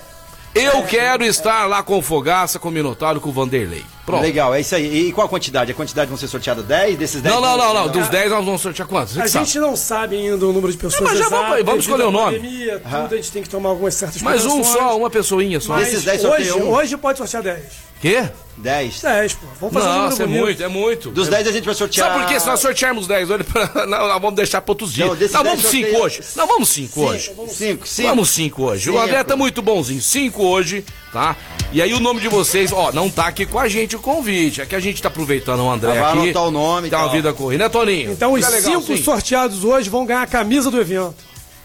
[0.53, 3.83] Eu quero estar lá com o Fogaça, com o Minotauro, com o Vanderlei.
[4.05, 4.21] Pronto.
[4.23, 5.07] Legal, é isso aí.
[5.07, 5.71] E qual a quantidade?
[5.71, 7.35] A quantidade vão ser sorteada 10 desses 10?
[7.35, 7.87] Não, não, não, não.
[7.89, 9.13] Dos 10 nós vamos sortear quantos?
[9.13, 9.45] Você A que sabe.
[9.45, 12.03] gente não sabe ainda o número de pessoas É, mas já vamos- exatas, vamos escolher
[12.05, 12.37] o nome.
[12.39, 15.73] pandemia, tudo, a gente tem que tomar algumas certas Mas um só, uma pessoinha só.
[15.73, 16.71] Mas Desses 10 hoje, um.
[16.73, 17.63] hoje pode sortear 10.
[18.01, 18.29] Quê?
[18.57, 19.01] 10.
[19.01, 19.47] 10, pô.
[19.61, 21.11] Vamos fazer um Nossa, número é muito, é muito.
[21.11, 22.09] Dos 10 a gente vai sortear.
[22.09, 22.39] Sabe por quê?
[22.41, 23.45] Se nós sortearmos 10 hoje,
[23.87, 25.07] não, nós vamos deixar para outros dias.
[25.07, 26.19] Não, Não, vamos 10 5 sorteia- hoje.
[26.35, 27.31] Não, vamos 5 hoje.
[27.47, 28.09] 5, 5.
[28.09, 28.89] Vamos 5 hoje.
[28.89, 29.05] O Cinco.
[29.05, 30.01] André tá muito bonzinho.
[30.01, 30.83] 5 hoje,
[31.13, 31.37] tá?
[31.71, 34.59] E aí o nome de vocês, ó, não tá aqui com a gente o convite.
[34.61, 36.19] É que a gente tá aproveitando o André Ah, aqui.
[36.23, 37.15] anotar o nome Tá uma tal.
[37.15, 38.11] vida corrida, né, Toninho?
[38.11, 39.03] Então os Fica legal, 5 sim.
[39.03, 41.15] sorteados hoje vão ganhar a camisa do evento.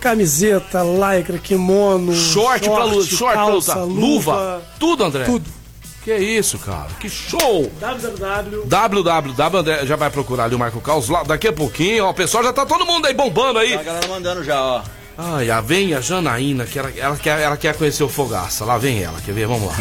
[0.00, 4.00] Camiseta, lycra, kimono, Short, pra luta, short calça, pra lutar.
[4.00, 5.24] Luva, tudo, André.
[5.24, 5.44] tudo.
[6.04, 6.88] Que isso, cara.
[7.00, 7.72] Que show.
[7.80, 8.66] www.
[8.66, 12.14] www, André já vai procurar ali o Marco Caos lá daqui a pouquinho, ó, o
[12.14, 13.72] pessoal já tá todo mundo aí bombando aí.
[13.72, 14.82] Tá a galera mandando já, ó.
[15.16, 18.64] Ai, a vem a Janaína, que ela, ela, quer, ela quer conhecer o Fogaça.
[18.64, 19.46] Lá vem ela, quer ver?
[19.46, 19.76] Vamos lá.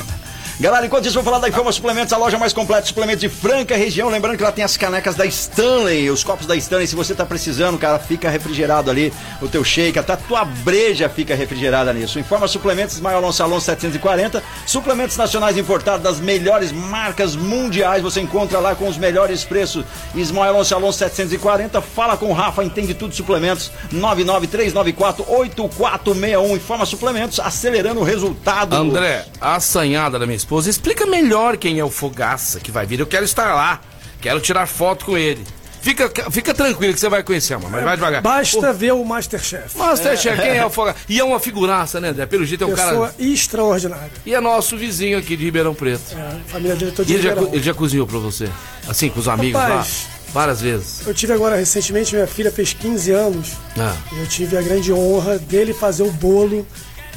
[0.59, 3.27] Galera, enquanto isso, vou falar da Informa Suplementos, a loja mais completa de suplementos de
[3.27, 4.07] Franca região.
[4.09, 6.85] Lembrando que ela tem as canecas da Stanley, os copos da Stanley.
[6.85, 9.11] Se você tá precisando, cara, fica refrigerado ali
[9.41, 12.19] o teu shake, até a tua breja fica refrigerada nisso.
[12.19, 14.43] Informa Suplementos, Maior Salão 740.
[14.67, 18.03] Suplementos nacionais importados das melhores marcas mundiais.
[18.03, 19.83] Você encontra lá com os melhores preços.
[20.13, 21.81] Ismael Salão 740.
[21.81, 23.71] Fala com o Rafa, entende tudo suplementos.
[23.91, 26.55] 993948461.
[26.55, 28.75] Informa Suplementos, acelerando o resultado.
[28.75, 32.99] André, assanhada da minha esposa, explica melhor quem é o Fogaça que vai vir.
[32.99, 33.81] Eu quero estar lá,
[34.21, 35.43] quero tirar foto com ele.
[35.81, 38.21] Fica, fica tranquilo que você vai conhecer, amor, mas vai devagar.
[38.21, 39.77] Basta ver o Masterchef.
[39.77, 40.97] Masterchef, quem é o Fogaça?
[41.09, 42.25] E é uma figuraça, né, André?
[42.25, 43.13] Pelo jeito é um Pessoa cara...
[43.19, 44.11] extraordinária.
[44.25, 46.15] E é nosso vizinho aqui de Ribeirão Preto.
[46.15, 48.49] É, a família dele toda E de ele já, ele já cozinhou pra você?
[48.87, 50.07] Assim, com os amigos Rapaz.
[50.07, 50.23] lá?
[50.31, 51.05] Várias vezes.
[51.05, 53.51] Eu tive agora recentemente, minha filha fez 15 anos.
[53.77, 53.95] Ah.
[54.13, 56.65] E eu tive a grande honra dele fazer o bolo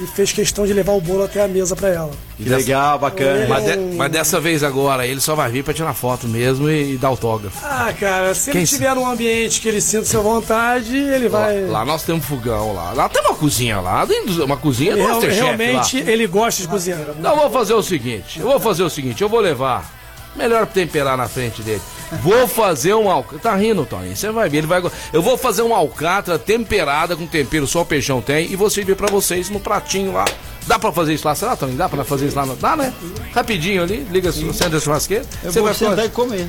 [0.00, 2.10] e fez questão de levar o bolo até a mesa pra ela.
[2.36, 3.46] Que legal, bacana.
[3.48, 6.94] Mas, de- mas dessa vez agora, ele só vai vir pra tirar foto mesmo e,
[6.94, 7.58] e dar autógrafo.
[7.64, 11.62] Ah, cara, se Quem ele estiver num ambiente que ele sinta sua vontade, ele vai.
[11.62, 12.92] Lá, lá nós temos fogão lá.
[12.92, 14.06] Lá tem uma cozinha lá,
[14.44, 16.10] uma cozinha do real- realmente lá.
[16.10, 17.00] ele gosta de cozinhar.
[17.18, 19.94] Não, vou fazer o seguinte, eu vou fazer o seguinte, eu vou levar.
[20.36, 21.80] Melhor temperar na frente dele.
[22.22, 23.38] Vou fazer um alcatra.
[23.40, 24.16] Tá rindo, Tony?
[24.16, 24.82] Você vai ver, ele vai.
[25.12, 28.94] Eu vou fazer um alcatra temperada com tempero, só o peixão tem, e vou servir
[28.96, 30.24] pra vocês no pratinho lá.
[30.66, 31.34] Dá pra fazer isso lá?
[31.34, 31.74] Será, Tony?
[31.76, 32.46] Dá pra fazer isso lá?
[32.46, 32.56] No...
[32.56, 32.92] Dá, né?
[33.34, 35.24] Rapidinho ali, liga, acende a churrasqueira.
[35.42, 36.48] Eu Você vou vai sentar fazer- e comer.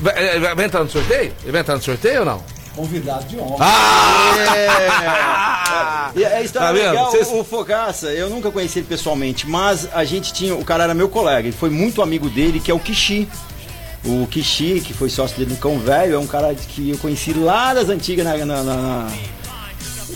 [0.00, 1.32] Vai, é, vai- vai entrar no sorteio?
[1.42, 2.42] Ele vai entrar no sorteio ou não?
[2.74, 3.64] Convidado de honra.
[3.64, 6.10] Ah!
[6.16, 6.90] E a história Tá vendo?
[6.90, 10.84] legal, o, o Fogaça, eu nunca conheci ele pessoalmente, mas a gente tinha, o cara
[10.84, 13.28] era meu colega, ele foi muito amigo dele, que é o Kishi.
[14.04, 17.32] O Kishi, que foi sócio dele no Cão Velho, é um cara que eu conheci
[17.32, 19.08] lá das antigas, na, na- na-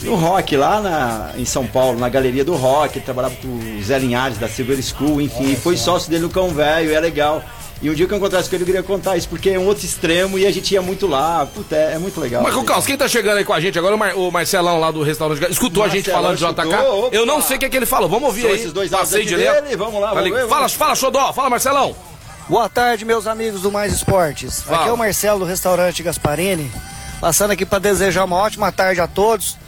[0.02, 3.82] no rock, lá na, em São Paulo, na galeria do rock, ele trabalhava com o
[3.82, 7.42] Zé Linhares, da Silver School, enfim, foi sócio dele no Cão Velho, é legal.
[7.80, 9.64] E um dia que eu encontrasse com ele, eu queria contar isso, porque é um
[9.66, 11.46] outro extremo e a gente ia muito lá.
[11.46, 12.42] Puta, é, é muito legal.
[12.42, 13.94] Marco Carlos, quem tá chegando aí com a gente agora?
[13.94, 15.48] O, Mar- o Marcelão lá do restaurante.
[15.50, 16.68] Escutou a gente Marcelão falando de JK?
[16.74, 17.16] escutou, opa.
[17.16, 18.08] Eu não sei o que, é que ele falou.
[18.08, 18.56] Vamos ouvir São aí.
[18.56, 20.72] esses dois Passei dele, vamos lá, Tá vamos ver, Fala, vamos.
[20.74, 21.32] fala, Xodó.
[21.32, 21.94] Fala, Marcelão.
[22.48, 24.62] Boa tarde, meus amigos do Mais Esportes.
[24.62, 24.78] Fala.
[24.78, 26.72] Aqui é o Marcelo do restaurante Gasparini,
[27.20, 29.58] passando aqui para desejar uma ótima tarde a todos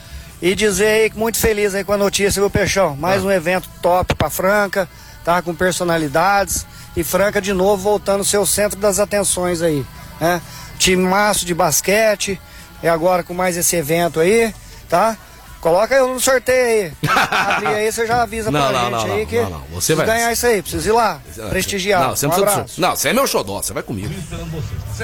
[0.40, 2.96] e dizer aí que muito feliz aí com a notícia, viu, Peixão?
[2.96, 4.88] Mais um evento top para Franca,
[5.22, 6.64] tá com personalidades
[6.96, 9.84] e Franca de novo voltando seu centro das atenções aí,
[10.18, 10.40] né?
[10.78, 12.40] Time maço de basquete
[12.82, 14.54] e agora com mais esse evento aí,
[14.88, 15.18] tá?
[15.61, 16.92] Coloca eu no sorteio aí.
[17.31, 19.62] Abrir aí, você já avisa Não, pra não, gente não, aí que não, não.
[19.75, 21.20] Você vai- ganhar isso aí, preciso ir lá,
[21.51, 22.03] prestigiar.
[22.03, 22.64] Não, você não um precisa.
[22.79, 24.12] Não, você é meu xodó, você vai comigo.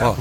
[0.01, 0.15] Ó,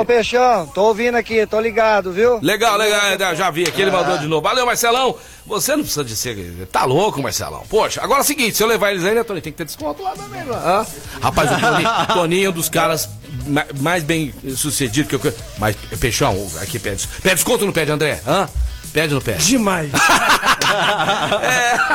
[0.00, 2.38] Ô, Peixão, tô ouvindo aqui, tô ligado, viu?
[2.42, 4.42] Legal, legal, é, já vi aqui, ele mandou de novo.
[4.42, 5.16] Valeu, Marcelão.
[5.46, 6.66] Você não precisa de ser.
[6.70, 7.64] Tá louco, Marcelão.
[7.68, 9.42] Poxa, agora é o seguinte: se eu levar eles aí, né, Toninho?
[9.42, 10.54] Tem que ter desconto lá também, né?
[10.54, 10.86] Hã?
[11.22, 13.08] Rapaz, o Toninho, Toninho é um dos caras
[13.46, 15.34] ma- mais bem sucedidos que eu.
[15.58, 17.08] Mas, Peixão, aqui pede.
[17.22, 18.20] Pede desconto ou não pede, André?
[18.26, 18.48] Hã?
[18.92, 19.44] Pede não pede?
[19.46, 19.90] Demais.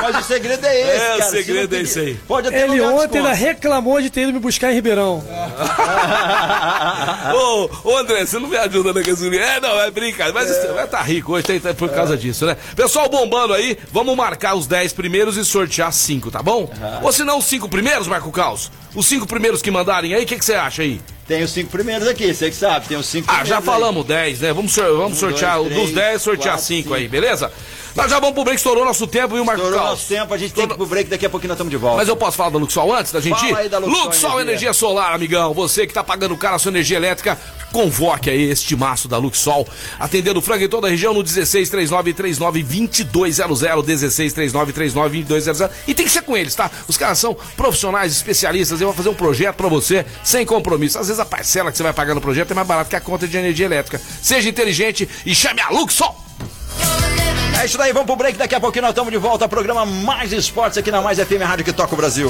[0.01, 1.23] Mas o segredo é esse, É, o cara.
[1.31, 2.13] Você segredo é esse que- aí.
[2.27, 5.23] Pode até Ele ontem ainda reclamou de ter ido me buscar em Ribeirão.
[7.33, 9.43] ô, ô, André, você não me ajuda na gasolina.
[9.43, 10.33] É, não, é brincadeira.
[10.33, 12.55] Mas você vai estar rico hoje, tem, tem por causa disso, né?
[12.75, 16.69] Pessoal bombando aí, vamos marcar os 10 primeiros e sortear 5, tá bom?
[17.01, 18.71] Ou se não, os 5 primeiros, Marco Caos?
[18.93, 21.01] Os 5 primeiros que mandarem aí, o que você acha aí?
[21.27, 22.87] Tem os cinco primeiros aqui, você que sabe.
[22.87, 23.63] Tem os cinco Ah, já aí.
[23.63, 24.53] falamos 10, né?
[24.53, 27.11] Vamos, vamos Um, sortear dois, dos três, 10, sortear quatro, 5 aí, cinco.
[27.11, 27.51] beleza?
[27.95, 30.53] Nós já vamos pro break, estourou nosso tempo, viu, Marco Estourou nosso tempo, a gente
[30.53, 31.95] tem que ir pro break, daqui a pouquinho nós estamos de volta.
[31.95, 33.55] Mas eu posso falar da Luxol antes da gente Fala ir?
[33.55, 34.51] aí da Luxol Luxol energia.
[34.51, 35.53] Energia Solar, amigão.
[35.53, 37.39] Você que tá pagando caro a sua energia elétrica,
[37.71, 39.65] convoque aí este maço da Luxol.
[39.97, 45.23] Atendendo o frango em toda a região no 16 39 39 2200, 16 39 39
[45.23, 45.77] 2200.
[45.87, 46.69] E tem que ser com eles, tá?
[46.89, 48.81] Os caras são profissionais, especialistas.
[48.81, 50.99] Eu vou fazer um projeto pra você sem compromisso.
[50.99, 53.01] Às vezes a parcela que você vai pagar no projeto é mais barato que a
[53.01, 54.01] conta de energia elétrica.
[54.21, 56.24] Seja inteligente e chame a Luxol.
[57.61, 58.37] É isso daí, vamos pro break.
[58.37, 59.47] Daqui a pouquinho nós estamos de volta.
[59.47, 62.29] Programa Mais Esportes aqui na Mais FM Rádio que toca o Brasil.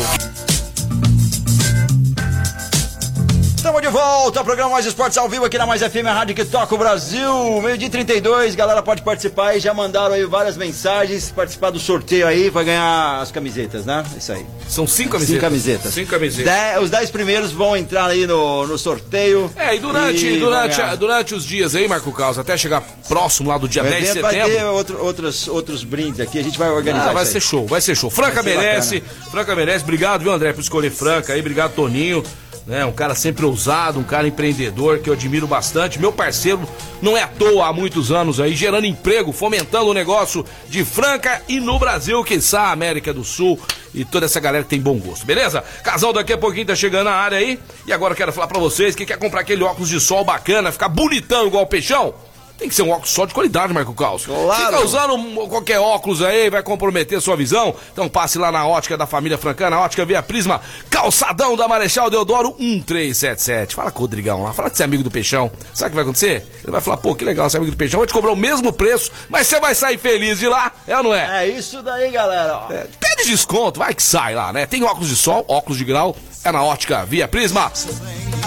[3.75, 6.73] Estamos de volta, programa Mais Esportes ao vivo aqui na Mais FM Rádio que toca
[6.73, 7.61] o Brasil.
[7.61, 9.59] Meio dia 32, galera pode participar aí.
[9.59, 11.29] Já mandaram aí várias mensagens.
[11.29, 14.01] Participar do sorteio aí, vai ganhar as camisetas, né?
[14.17, 14.45] Isso aí.
[14.69, 15.33] São cinco camisetas.
[15.35, 15.93] Cinco camisetas.
[15.93, 16.53] Cinco camisetas.
[16.53, 19.51] Dez- os 10 primeiros vão entrar aí no, no sorteio.
[19.57, 23.57] É, e durante, E durante, durante os dias aí, Marco Caos, até chegar próximo lá
[23.57, 24.57] do dia O 10 de evento vai setembro.
[24.57, 27.81] ter outro, outros, outros brindes aqui, a gente vai organizar Ah, vai ser show, vai
[27.81, 28.09] ser show.
[28.09, 29.83] Franca ser merece, Franca merece.
[29.83, 31.41] Obrigado, viu, André, por escolher Franca aí.
[31.41, 32.23] Obrigado, Toninho.
[32.65, 35.99] Né, um cara sempre ousado, um cara empreendedor que eu admiro bastante.
[35.99, 36.67] Meu parceiro
[36.99, 41.43] não é à toa há muitos anos aí, gerando emprego, fomentando o negócio de Franca
[41.47, 43.60] e no Brasil, quiçá América do Sul
[43.93, 45.63] e toda essa galera que tem bom gosto, beleza?
[45.84, 47.60] Casal daqui a pouquinho tá chegando na área aí.
[47.86, 50.71] E agora eu quero falar pra vocês que quer comprar aquele óculos de sol bacana,
[50.71, 52.15] ficar bonitão igual o peixão.
[52.58, 54.26] Tem que ser um óculos só de qualidade, Marco Caos.
[54.26, 54.65] Claro.
[54.65, 57.76] Fica usando qualquer óculos aí, vai comprometer sua visão.
[57.91, 62.56] Então passe lá na ótica da família Francana, ótica Via Prisma, calçadão da Marechal Deodoro
[62.58, 63.76] 1377.
[63.76, 65.52] Fala com o Rodrigão lá, fala que você é amigo do Peixão.
[65.74, 66.48] Sabe o que vai acontecer?
[66.63, 68.38] Ele vai falar, pô, que legal, você é amigo do Peixão, vai te cobrar o
[68.38, 71.46] mesmo preço, mas você vai sair feliz de lá, é ou não é?
[71.46, 72.68] É isso daí, galera.
[72.70, 74.65] É, Pede desconto, vai que sai lá, né?
[74.65, 77.72] Tem óculos de sol, óculos de grau, é na ótica Via Prisma.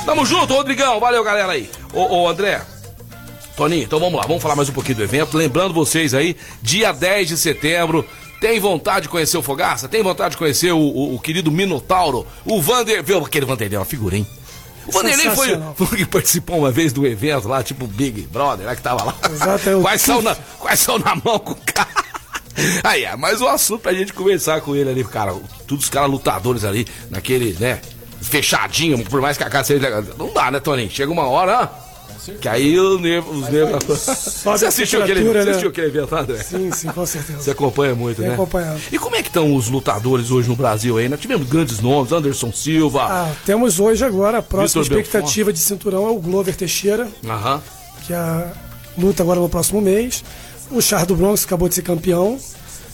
[0.07, 1.71] Tamo junto, Rodrigão, valeu galera aí.
[1.93, 2.63] Ô, ô André,
[3.59, 5.37] Toninho, então vamos lá, vamos falar mais um pouquinho do evento.
[5.37, 8.05] Lembrando vocês aí, dia 10 de setembro.
[8.41, 9.89] Tem vontade de conhecer o Fogaça?
[9.89, 12.25] Tem vontade de conhecer o, o- o querido Minotauro?
[12.45, 13.03] O Vander.
[13.03, 14.25] Viu aquele Vanderlei, é uma figura, hein?
[14.87, 18.65] O Vanderlei foi, foi o que participou uma vez do evento lá, tipo Big Brother,
[18.65, 19.15] lá que tava lá.
[19.29, 21.89] Exato, é o Quais são na, quais são na mão com o cara?
[22.85, 25.35] Aí, é mais um assunto pra gente conversar com ele ali, cara.
[25.67, 27.81] Todos os caras lutadores ali, naquele, né?
[28.23, 30.05] Fechadinho, por mais que a cara seja.
[30.17, 30.91] Não dá, né, Toninho?
[30.91, 31.88] Chega uma hora, ó,
[32.41, 34.07] que aí o nervo, os nervos.
[34.45, 35.51] Você assistiu aquele, temperatura, você né?
[35.51, 36.43] assistiu aquele evento, André?
[36.43, 37.41] Sim, sim, com certeza.
[37.41, 38.35] Você acompanha muito, Tenho né?
[38.35, 38.81] acompanhado.
[38.91, 41.09] E como é que estão os lutadores hoje no Brasil aí?
[41.09, 43.03] Nós tivemos grandes nomes, Anderson Silva.
[43.03, 47.63] Ah, temos hoje agora a próxima Vitor expectativa de cinturão é o Glover Teixeira, Aham.
[48.07, 48.53] que é a
[48.97, 50.25] luta agora no próximo mês.
[50.71, 52.39] O Char do Bronx acabou de ser campeão.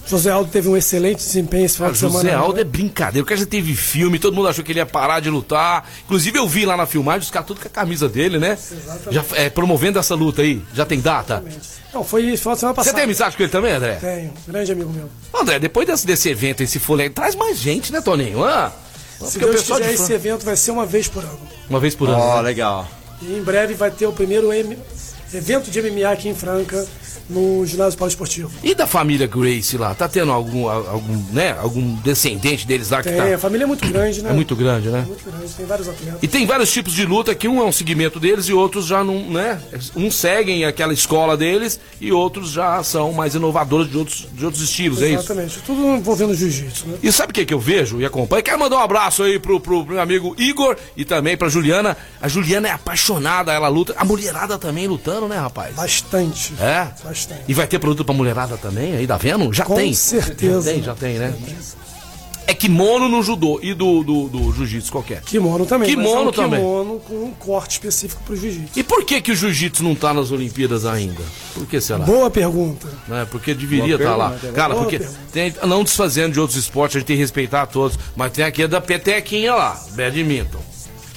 [0.07, 2.19] José Aldo teve um excelente desempenho esse final Ah, de semana.
[2.21, 3.23] José Aldo é brincadeira.
[3.23, 5.89] O cara já teve filme, todo mundo achou que ele ia parar de lutar.
[6.05, 8.59] Inclusive eu vi lá na filmagem os caras tudo com a camisa dele, né?
[9.11, 10.63] Já é, promovendo essa luta aí.
[10.75, 11.43] Já tem data?
[11.93, 12.95] Não, foi final de semana Você passado.
[12.95, 13.95] tem amizade com ele também, André?
[13.95, 15.09] Tenho, grande amigo meu.
[15.33, 18.45] André, depois desse, desse evento, esse folha aí, traz mais gente, né, Toninho?
[18.45, 18.73] Ah,
[19.19, 21.39] Se porque o Deus pessoal quiser, de esse evento vai ser uma vez por ano.
[21.71, 22.19] Uma vez por ano.
[22.19, 22.43] Ó, né?
[22.43, 22.87] legal.
[23.23, 24.77] E em breve vai ter o primeiro M-
[25.33, 26.85] evento de MMA aqui em Franca.
[27.29, 28.51] No ginásio poliesportivo.
[28.63, 29.95] E da família Grace lá?
[29.95, 33.35] Tá tendo algum, algum, né, algum descendente deles lá que Tem, tá...
[33.35, 34.31] a família é muito grande, né?
[34.31, 35.05] É muito grande, né?
[35.07, 36.19] Muito grande, tem vários atletas.
[36.23, 39.03] E tem vários tipos de luta que um é um segmento deles e outros já
[39.03, 39.61] não, né?
[39.97, 44.63] Uns seguem aquela escola deles e outros já são mais inovadores de outros, de outros
[44.63, 45.19] estilos, é isso?
[45.25, 46.99] Exatamente, tudo envolvendo jiu-jitsu, né?
[47.03, 48.43] E sabe o que, que eu vejo e acompanho?
[48.43, 51.97] Quero mandar um abraço aí pro, pro, pro meu amigo Igor e também pra Juliana.
[52.21, 53.95] A Juliana é apaixonada, ela luta.
[53.97, 55.75] A mulherada também lutando, né, rapaz?
[55.75, 56.55] Bastante.
[56.61, 56.89] É?
[57.05, 57.43] Bastante.
[57.47, 59.53] E vai ter produto pra mulherada também aí, tá vendo?
[59.53, 59.93] Já Com tem.
[59.93, 60.71] certeza.
[60.71, 61.35] Já tem, já tem, né?
[62.47, 65.23] É kimono no judô e do, do, do jiu-jitsu qualquer.
[65.23, 65.89] Kimono também.
[65.89, 66.61] Kimono mas é um também.
[66.61, 68.79] Kimono com um corte específico pro jiu-jitsu.
[68.79, 71.23] E por que que o jiu-jitsu não tá nas Olimpíadas ainda?
[71.55, 72.05] Por que será?
[72.05, 72.87] Boa pergunta.
[73.09, 73.27] né?
[73.31, 74.31] Porque deveria estar lá.
[74.33, 75.21] pergunta, Cara, boa porque pergunta.
[75.33, 78.65] tem, não desfazendo de outros esportes, a gente tem que respeitar todos, mas tem aqui
[78.65, 80.59] a da petequinha lá, badminton.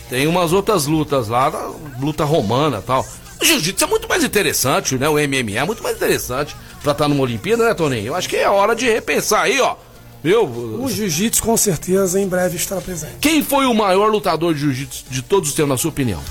[0.09, 1.69] Tem umas outras lutas lá, da
[1.99, 3.05] luta romana e tal.
[3.41, 5.07] O jiu-jitsu é muito mais interessante, né?
[5.07, 8.07] O MMA é muito mais interessante pra estar numa Olimpíada, né, Toninho?
[8.07, 9.75] Eu acho que é hora de repensar aí, ó.
[10.23, 13.13] Meu, O jiu-jitsu, com certeza, em breve estará presente.
[13.21, 16.21] quem foi o maior lutador de jiu-jitsu de todos os tempos, na sua opinião?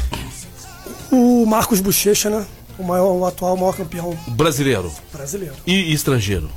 [1.11, 2.45] O Marcos Bochecha, né?
[2.79, 5.55] O, maior, o atual maior campeão Brasileiro brasileiro.
[5.67, 6.51] e estrangeiro.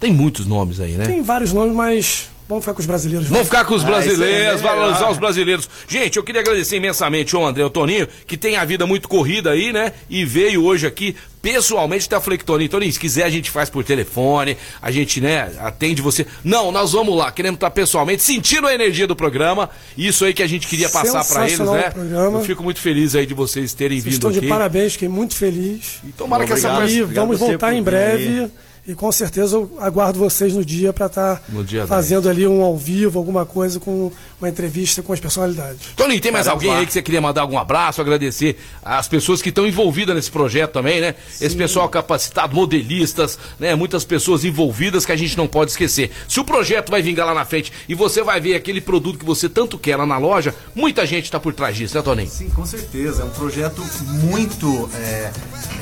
[0.00, 1.04] Tem muitos nomes aí, né?
[1.06, 3.28] Tem vários nomes, mas vamos ficar com os brasileiros.
[3.28, 5.68] Vamos ficar com os Ah, brasileiros, isso aí é valorizar os brasileiros.
[5.88, 9.08] Gente, eu queria agradecer imensamente ao André e ao Toninho, que tem a vida muito
[9.08, 9.92] corrida aí, né?
[10.10, 13.68] E veio hoje aqui pessoalmente, até falei que Toninho, Toninho, se quiser a gente faz
[13.68, 16.26] por telefone, a gente, né, atende você.
[16.42, 19.68] Não, nós vamos lá, queremos estar pessoalmente, sentindo a energia do programa.
[19.96, 21.88] Isso aí que a gente queria passar pra eles, né?
[21.88, 22.38] o programa.
[22.38, 24.48] Eu fico muito feliz aí de vocês terem Vocês vindo estão de aqui.
[24.48, 25.98] parabéns, fiquei muito feliz.
[26.02, 26.90] E tomara que essa Obrigado.
[26.90, 28.40] E obrigado vamos voltar em breve.
[28.40, 28.50] aí.
[28.86, 32.76] E com certeza eu aguardo vocês no dia para estar dia fazendo ali um ao
[32.76, 34.12] vivo, alguma coisa com
[34.44, 35.80] uma entrevista com as personalidades.
[35.96, 36.64] Toninho, tem mais Caramba.
[36.64, 40.30] alguém aí que você queria mandar algum abraço, agradecer as pessoas que estão envolvidas nesse
[40.30, 41.14] projeto também, né?
[41.40, 43.74] Esse pessoal capacitado, modelistas, né?
[43.74, 46.10] Muitas pessoas envolvidas que a gente não pode esquecer.
[46.28, 49.24] Se o projeto vai vingar lá na frente e você vai ver aquele produto que
[49.24, 52.28] você tanto quer lá na loja, muita gente está por trás disso, né, Toninho?
[52.28, 53.22] Sim, com certeza.
[53.22, 53.82] É um projeto
[54.22, 55.30] muito é,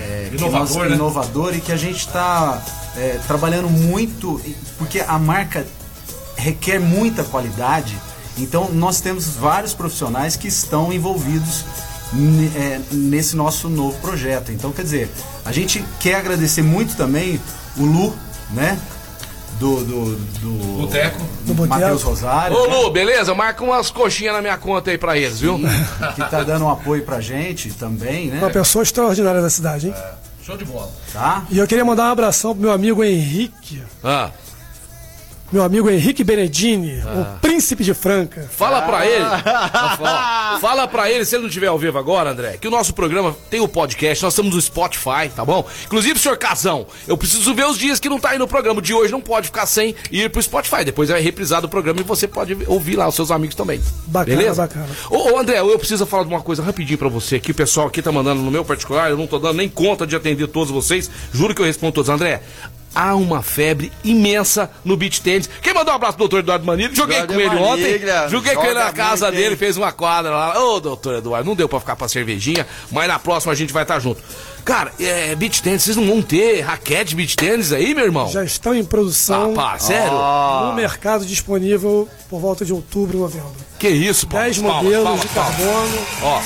[0.00, 0.94] é, Inovador, nós- né?
[0.96, 2.62] inovador e que a gente está
[3.26, 4.40] trabalhando muito,
[4.78, 5.66] porque a marca
[6.36, 7.96] requer muita qualidade.
[8.38, 11.64] Então, nós temos vários profissionais que estão envolvidos
[12.56, 14.52] é, nesse nosso novo projeto.
[14.52, 15.10] Então, quer dizer,
[15.44, 17.40] a gente quer agradecer muito também
[17.76, 18.14] o Lu,
[18.50, 18.78] né?
[19.58, 21.20] Do, do, do Boteco.
[21.44, 21.80] Do Boteco.
[21.80, 22.56] Matheus Rosário.
[22.56, 22.74] Ô, né?
[22.74, 23.34] Lu, beleza?
[23.34, 25.58] Marca umas coxinhas na minha conta aí pra eles, viu?
[26.16, 28.38] que tá dando um apoio pra gente também, né?
[28.38, 29.94] Uma pessoa extraordinária da cidade, hein?
[30.44, 30.90] Show de bola.
[31.12, 31.44] Tá?
[31.50, 33.80] E eu queria mandar um abração pro meu amigo Henrique.
[34.02, 34.30] Ah,
[35.52, 37.36] Meu amigo Henrique Benedini, Ah.
[37.36, 38.48] o príncipe de Franca.
[38.56, 39.24] fala pra ele.
[40.60, 43.36] Fala pra ele, se ele não estiver ao vivo agora, André, que o nosso programa
[43.50, 45.66] tem o podcast, nós estamos no Spotify, tá bom?
[45.84, 48.78] Inclusive, senhor Casão, eu preciso ver os dias que não tá aí no programa.
[48.78, 50.84] O de hoje não pode ficar sem ir pro Spotify.
[50.84, 53.78] Depois vai reprisar o programa e você pode ouvir lá os seus amigos também.
[54.06, 54.62] Bacana, Beleza?
[54.62, 54.88] bacana.
[55.10, 57.88] Ô, ô, André, eu preciso falar de uma coisa rapidinho pra você, que o pessoal
[57.88, 60.70] aqui tá mandando no meu particular, eu não tô dando nem conta de atender todos
[60.70, 62.08] vocês, juro que eu respondo todos.
[62.08, 62.40] André,
[62.94, 65.48] há uma febre imensa no beach tênis.
[65.62, 66.94] Quem mandou um abraço pro doutor Eduardo Manilho?
[66.94, 70.62] Joguei Eduardo com ele ontem, joguei com ele na casa dele, fez uma quadra lá.
[70.64, 73.82] Ô, doutor Eduardo, não deu pra ficar pra cervejinha, mas na próxima a gente vai
[73.84, 74.22] estar junto.
[74.64, 78.28] Cara, é, beach tênis, vocês não vão ter raquete beach tênis aí, meu irmão?
[78.28, 80.12] Já estão em produção Ah, pá, sério?
[80.68, 83.50] no mercado disponível por volta de outubro, novembro.
[83.78, 84.36] Que isso, pô.
[84.36, 85.98] 10 modelos de carbono.
[86.22, 86.40] Ó,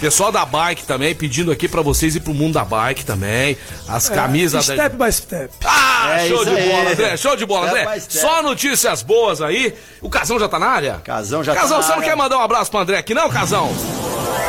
[0.00, 3.56] pessoal da bike também, pedindo aqui pra vocês ir pro mundo da bike também.
[3.88, 4.74] As camisas da.
[4.74, 5.54] É, Step by step.
[5.64, 6.68] Ah, É show de aí.
[6.70, 7.16] bola, André.
[7.16, 8.00] Show de bola, Step André.
[8.08, 9.74] Só notícias boas aí.
[10.00, 11.00] O Casão já tá na área?
[11.04, 12.08] Casão já tá Casão, na você não área.
[12.10, 13.68] quer mandar um abraço pro André aqui, não, Casão?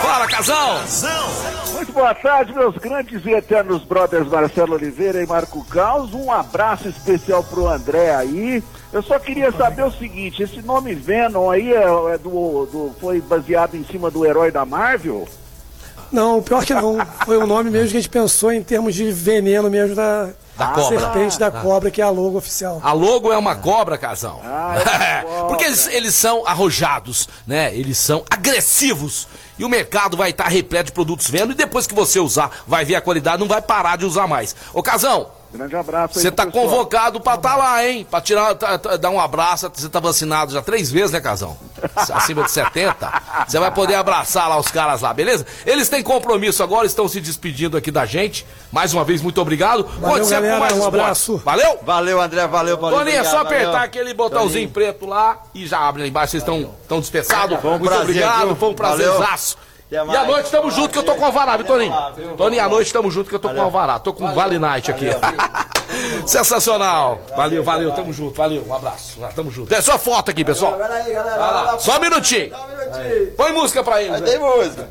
[0.02, 0.80] Fala, Casão!
[1.74, 6.14] Muito boa tarde, meus grandes e eternos brothers Marcelo Oliveira e Marco Caos.
[6.14, 8.64] Um abraço especial pro André aí.
[8.94, 13.20] Eu só queria saber o seguinte, esse nome Venom aí é, é do, do- foi
[13.20, 15.28] baseado em cima do herói da Marvel?
[16.10, 16.98] Não, pior que não.
[17.26, 20.68] Foi o nome mesmo que a gente pensou em termos de veneno mesmo da, Da
[20.68, 21.00] cobra.
[21.00, 22.80] serpente da cobra, que é a logo oficial.
[22.82, 24.40] A logo é uma cobra, Casão.
[24.42, 25.26] Ah, é.
[25.50, 27.76] Porque eles, eles são arrojados, né?
[27.76, 29.28] Eles são agressivos.
[29.60, 31.52] E o mercado vai estar repleto de produtos vendo.
[31.52, 34.56] E depois que você usar, vai ver a qualidade, não vai parar de usar mais.
[34.74, 36.66] Ô, Casão, Grande abraço aí você tá pessoal.
[36.66, 38.06] convocado pra estar lá, hein?
[38.10, 39.70] Pra tirar, tá- tá- dar um abraço.
[39.74, 41.58] Você tá vacinado já três vezes, né, Casão?
[42.14, 43.22] Acima de 70.
[43.48, 45.46] Você vai poder abraçar lá os caras lá, beleza?
[45.66, 48.46] Eles têm compromisso agora, estão se despedindo aqui da gente.
[48.72, 49.84] Mais uma vez, muito obrigado.
[49.84, 50.88] Conte sempre galera, um esporte.
[51.00, 51.38] abraço.
[51.44, 51.80] Valeu?
[51.84, 53.00] Valeu, André, valeu, Paulinho.
[53.02, 53.86] Toninho, é só obrigado, apertar valeu.
[53.86, 54.70] aquele botãozinho Toninho.
[54.72, 56.32] preto lá e já abre lá embaixo.
[56.32, 57.62] Vocês estão estão dispensados.
[57.64, 58.56] Muito prazer, obrigado, viu?
[58.56, 59.14] foi um Valeu.
[59.14, 59.58] prazerzaço.
[59.88, 60.20] Até E mais.
[60.20, 61.94] à noite tamo junto que eu tô com o Alvará, viu, Toninho?
[62.38, 63.98] Toninho, à noite tamo junto que eu tô com o Alvará.
[64.00, 65.06] Tô com o Vale Night aqui.
[66.28, 67.22] Sensacional.
[67.36, 68.66] Valeu, valeu, tamo junto, valeu.
[68.68, 69.18] Um abraço.
[69.36, 69.74] Tamo junto.
[69.74, 70.74] É só foto aqui, pessoal.
[70.74, 71.80] Pera aí, galera.
[71.80, 72.52] Só um minutinho.
[73.38, 74.20] Põe música pra eles.
[74.22, 74.90] Tem música.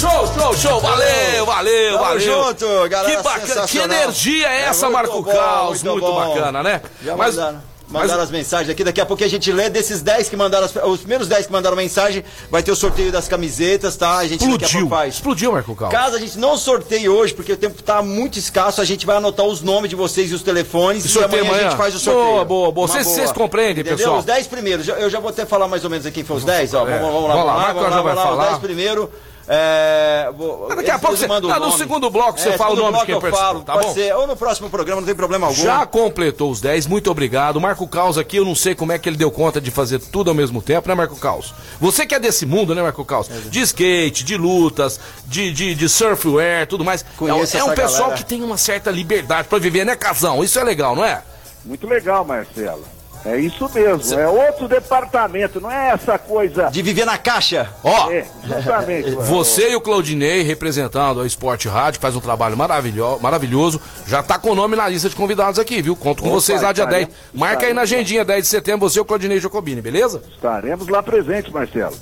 [0.00, 0.80] Show, show, show.
[0.80, 2.20] Valeu, valeu, Tamo valeu.
[2.44, 3.66] junto, galera, Que bacana.
[3.66, 5.82] Que energia é É essa, Marco bom, Caos?
[5.82, 6.80] muito Muito bacana, né?
[7.02, 8.82] Já Mas- mandaram, mandaram as mensagens aqui.
[8.84, 9.68] Daqui a pouco a gente lê.
[9.70, 13.12] Desses 10 que mandaram, as- os primeiros 10 que mandaram mensagem, vai ter o sorteio
[13.12, 14.18] das camisetas, tá?
[14.18, 14.88] A gente Explodiu.
[14.88, 15.14] faz.
[15.14, 15.92] Explodiu, Marco Caos.
[15.92, 19.16] Caso a gente não sorteie hoje, porque o tempo tá muito escasso, a gente vai
[19.16, 21.70] anotar os nomes de vocês e os telefones E e, sorteio amanhã, a amanhã?
[21.70, 22.24] gente faz o sorteio.
[22.26, 22.86] Boa, boa, boa.
[22.88, 23.96] Vocês- vocês compreendem, Entendeu?
[23.98, 24.18] pessoal?
[24.18, 24.86] Os 10 primeiros.
[24.88, 26.84] Eu já vou até falar mais ou menos aqui quem foi os 10, ó.
[26.84, 28.36] Vamos, vamos lá, Vamos lá, vamos lá, Marco vamos lá, já vai vamos lá, os
[28.36, 28.48] falar.
[28.50, 29.10] 10 primeiro.
[29.48, 32.72] É, vou, Daqui a pouco você- mandam o ah, no segundo bloco você É, fala
[32.72, 33.94] o nome quem eu falo, tá pode bom?
[33.94, 35.62] ser, ou no próximo programa, não tem problema algum.
[35.62, 37.60] Já completou os 10, muito obrigado.
[37.60, 40.30] Marco Caos aqui, eu não sei como é que ele deu conta de fazer tudo
[40.30, 41.54] ao mesmo tempo, né, Marco Caos?
[41.80, 43.28] Você que é desse mundo, né, Marco Caos?
[43.48, 47.04] De skate, de lutas, de, de, de surfwear, tudo mais.
[47.16, 48.16] Conheço é, um- é um pessoal galera.
[48.18, 50.42] que tem uma certa liberdade pra viver, né, Casão?
[50.42, 51.22] Isso é legal, não é?
[51.64, 52.84] Muito legal, Marcelo.
[53.26, 56.70] É isso mesmo, é outro departamento, não é essa coisa.
[56.70, 57.68] De viver na caixa.
[57.82, 59.10] Ó, É, justamente.
[59.26, 63.80] Você e o Claudinei, representando a Esporte Rádio, faz um trabalho maravilho, maravilhoso.
[64.06, 65.96] Já tá com o nome na lista de convidados aqui, viu?
[65.96, 67.18] Conto com Opa, vocês lá dia estaremos- 10.
[67.34, 70.22] Marca aí na agendinha, 10 de setembro, você e o Claudinei Jacobini, beleza?
[70.32, 71.96] Estaremos lá presentes, Marcelo.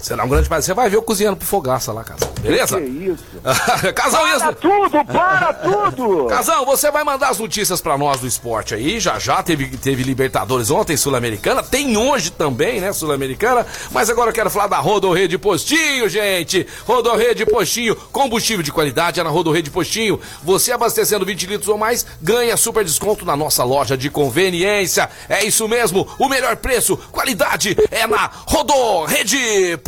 [0.00, 0.66] Será um grande prazer.
[0.66, 2.30] Você vai ver eu cozinhando pro fogaça lá, Casão.
[2.40, 2.80] Beleza?
[2.80, 3.24] Que isso?
[3.94, 4.54] Casão, Para isso.
[4.60, 6.26] tudo, para tudo!
[6.30, 9.00] Casão, você vai mandar as notícias pra nós do esporte aí.
[9.00, 11.62] Já já teve, teve Libertadores ontem, Sul-Americana.
[11.62, 13.66] Tem hoje também, né, Sul-Americana.
[13.90, 16.66] Mas agora eu quero falar da Rodorrede Postinho, gente.
[16.86, 20.20] Rodorrede Postinho, combustível de qualidade é na Rodorrede Postinho.
[20.44, 25.10] Você abastecendo 20 litros ou mais, ganha super desconto na nossa loja de conveniência.
[25.28, 29.85] É isso mesmo, o melhor preço, qualidade é na Rodorrede Postinho.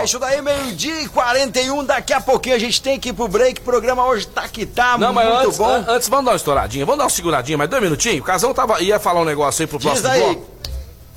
[0.00, 1.84] É isso daí, meio-dia e 41.
[1.84, 3.60] Daqui a pouquinho a gente tem que ir pro break.
[3.60, 5.66] O programa hoje tá que tá Não, mas muito antes, bom.
[5.68, 8.20] an- antes, vamos dar uma estouradinha, vamos dar uma seguradinha, mas dois minutinhos.
[8.20, 10.20] O Casão tava, ia falar um negócio aí pro Diz próximo aí.
[10.34, 10.56] bloco.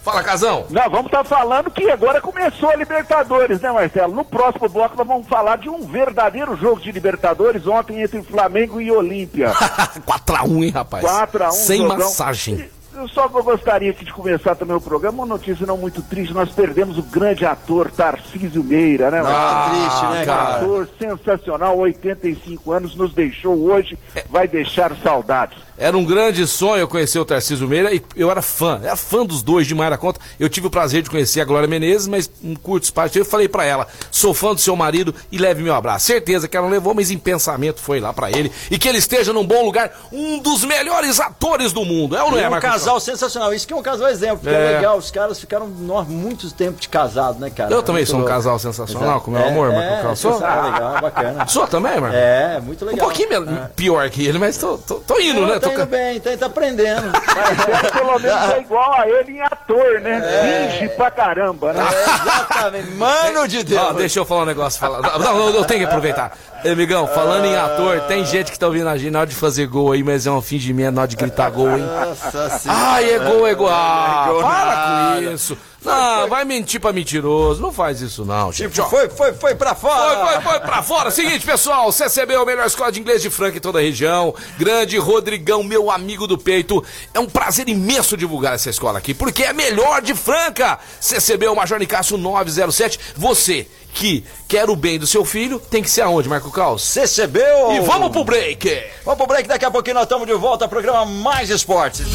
[0.02, 0.66] Fala, Casão.
[0.70, 4.16] Nós vamos estar falando que agora começou a Libertadores, né, Marcelo?
[4.16, 8.80] No próximo bloco nós vamos falar de um verdadeiro jogo de Libertadores ontem entre Flamengo
[8.80, 9.52] e Olímpia.
[10.08, 11.04] 4x1, hein, rapaz?
[11.06, 11.52] 4x1.
[11.52, 11.98] Sem jogão.
[11.98, 12.70] massagem.
[12.94, 16.50] Eu só gostaria aqui de começar também o programa, uma notícia não muito triste, nós
[16.50, 19.22] perdemos o grande ator Tarcísio Meira, né?
[19.24, 20.56] Ah, triste, né, Um cara?
[20.58, 23.98] ator sensacional, 85 anos, nos deixou hoje,
[24.30, 25.58] vai deixar saudades.
[25.78, 29.26] Era um grande sonho eu conhecer o Tarcísio Meira e eu era fã, era fã
[29.26, 30.20] dos dois demais da conta.
[30.38, 33.18] Eu tive o prazer de conhecer a Glória Menezes, mas um curto espaço.
[33.18, 36.08] Eu falei pra ela: sou fã do seu marido e leve meu abraço.
[36.08, 38.52] Certeza que ela não levou, mas em pensamento foi lá pra ele.
[38.70, 42.14] E que ele esteja num bom lugar, um dos melhores atores do mundo.
[42.14, 42.70] É ou não é, é Marcos?
[42.80, 43.54] Casal sensacional.
[43.54, 44.76] Isso que é um casal exemplo, porque é, É.
[44.78, 44.98] legal.
[44.98, 47.72] Os caras ficaram muito tempo de casado, né, cara?
[47.74, 48.34] Eu também Muito sou um louco.
[48.36, 49.26] casal sensacional, Exato.
[49.26, 50.16] com meu amor, é, Marco é.
[50.16, 50.34] Sou?
[50.34, 51.48] sensacional, legal, bacana.
[51.48, 52.16] Sou também, Marco?
[52.16, 53.08] É, muito Um legal.
[53.08, 55.60] pouquinho me- pior que ele, mas tô, tô, tô indo, Não, né?
[55.60, 57.12] tá Tô indo bem, tá, tá aprendendo.
[57.12, 60.70] Mas pelo menos é igual a ele em ator, né?
[60.72, 61.84] Finge pra caramba, né?
[61.84, 62.92] É, exatamente.
[62.92, 63.82] Mano de Deus.
[63.82, 64.80] Ó, deixa eu falar um negócio.
[64.80, 65.20] Falar.
[65.20, 66.32] Não, eu tenho que aproveitar.
[66.64, 69.36] Ei, Amigão, falando em ator, tem gente que tá ouvindo a gente na hora de
[69.36, 71.84] fazer gol aí, mas é um fingimento na hora de gritar gol, hein?
[71.86, 72.82] Nossa senhora.
[72.84, 73.70] Ai, é gol, é gol.
[73.70, 75.26] Ah, É gol para nada.
[75.28, 75.58] com isso.
[75.84, 77.62] Não, vai mentir pra mentiroso.
[77.62, 78.74] Não faz isso, não, gente.
[78.74, 80.26] Tipo, foi, foi, foi pra fora.
[80.26, 81.12] Foi, foi, foi pra fora.
[81.12, 84.34] Seguinte, pessoal, CCB é a melhor escola de inglês de Franca em toda a região.
[84.58, 86.84] Grande Rodrigão, meu amigo do peito.
[87.14, 90.80] É um prazer imenso divulgar essa escola aqui, porque é a melhor de Franca.
[91.00, 93.00] CCB é o Major Nicasso 907.
[93.16, 96.84] Você que quer o bem do seu filho, tem que ser aonde, Marco Caos?
[96.84, 97.72] CCBeu.
[97.74, 98.84] E vamos pro break.
[99.04, 102.06] Vamos pro break, daqui a pouquinho nós estamos de volta ao programa Mais Esportes.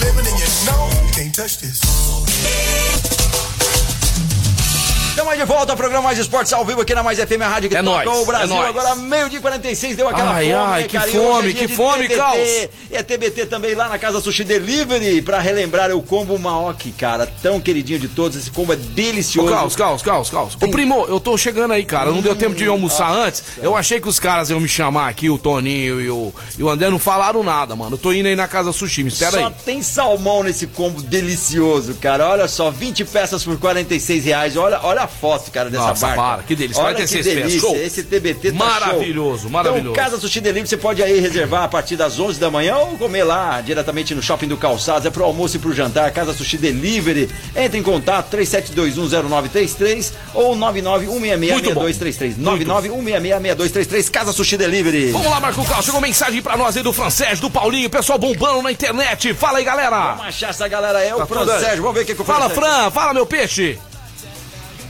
[5.25, 7.71] Estamos de volta ao programa Mais Esportes ao vivo aqui na Mais FM, a rádio
[7.71, 8.57] que É toca nóis, o Brasil.
[8.57, 8.69] é nóis.
[8.69, 11.11] Agora meio-dia e 46, deu aquela Ai, fome, ai, né, que cara?
[11.11, 12.39] Fome, é dia que fome, TBT, Caos.
[12.39, 17.27] E é TBT também lá na Casa Sushi Delivery, pra relembrar o combo Maoki, cara,
[17.43, 18.37] tão queridinho de todos.
[18.37, 19.49] Esse combo é Ô, delicioso.
[19.49, 20.57] Caos, Caos, Caos, Caos.
[20.61, 22.11] Ô, primo, eu tô chegando aí, cara.
[22.11, 23.43] Não deu tempo de almoçar antes.
[23.63, 26.69] Eu achei que os caras iam me chamar aqui, o Toninho e o, e o
[26.69, 27.95] André, não falaram nada, mano.
[27.95, 29.55] Eu tô indo aí na casa sushi, me espera Só aí.
[29.65, 32.29] tem salmão nesse combo delicioso, cara.
[32.29, 34.57] Olha só, 20 peças por 46 reais.
[34.59, 36.23] Olha, olha a foto, cara, dessa Nossa, barca.
[36.23, 36.83] para, que delícia.
[36.83, 37.61] Olha 46 que delícia.
[37.61, 37.77] show.
[37.77, 39.51] Esse TBT tá Maravilhoso, show.
[39.51, 39.91] maravilhoso.
[39.91, 42.99] Então, Casa Sushi Delivery, você pode aí reservar a partir das 11 da manhã ou
[42.99, 45.07] comer lá diretamente no Shopping do Calçados.
[45.07, 46.11] É pro almoço e pro jantar.
[46.13, 47.29] Casa Sushi Delivery.
[47.57, 52.35] Entre em contato 37210933 ou 991666233.
[52.39, 54.11] 991666233.
[54.11, 55.11] Casa Sushi Delivery.
[55.13, 55.85] Vamos lá, Marco Caos.
[55.85, 59.35] Chegou mensagem pra nós aí do Francés, do Paulinho, pessoal bombando na internet.
[59.35, 60.15] Fala aí, galera.
[60.15, 61.03] Vamos achar essa galera.
[61.03, 61.61] É o Tá Fran tudo aí.
[61.61, 61.83] Sérgio.
[61.83, 62.91] Vamos ver o que, que o Fala, Fran.
[62.91, 63.79] Fala, meu peixe.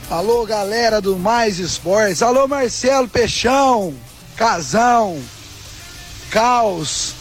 [0.09, 2.21] Alô, galera do Mais Esportes.
[2.21, 3.93] Alô, Marcelo Peixão,
[4.35, 5.19] Casão,
[6.29, 7.13] Caos,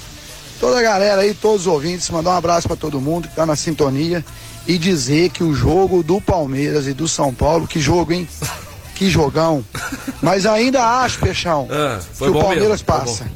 [0.60, 2.08] toda a galera aí, todos os ouvintes.
[2.10, 4.24] Mandar um abraço para todo mundo que tá na sintonia
[4.66, 8.28] e dizer que o jogo do Palmeiras e do São Paulo, que jogo, hein?
[8.94, 9.64] Que jogão.
[10.22, 13.26] Mas ainda acho, Peixão, Ah, que o Palmeiras mesmo, passa.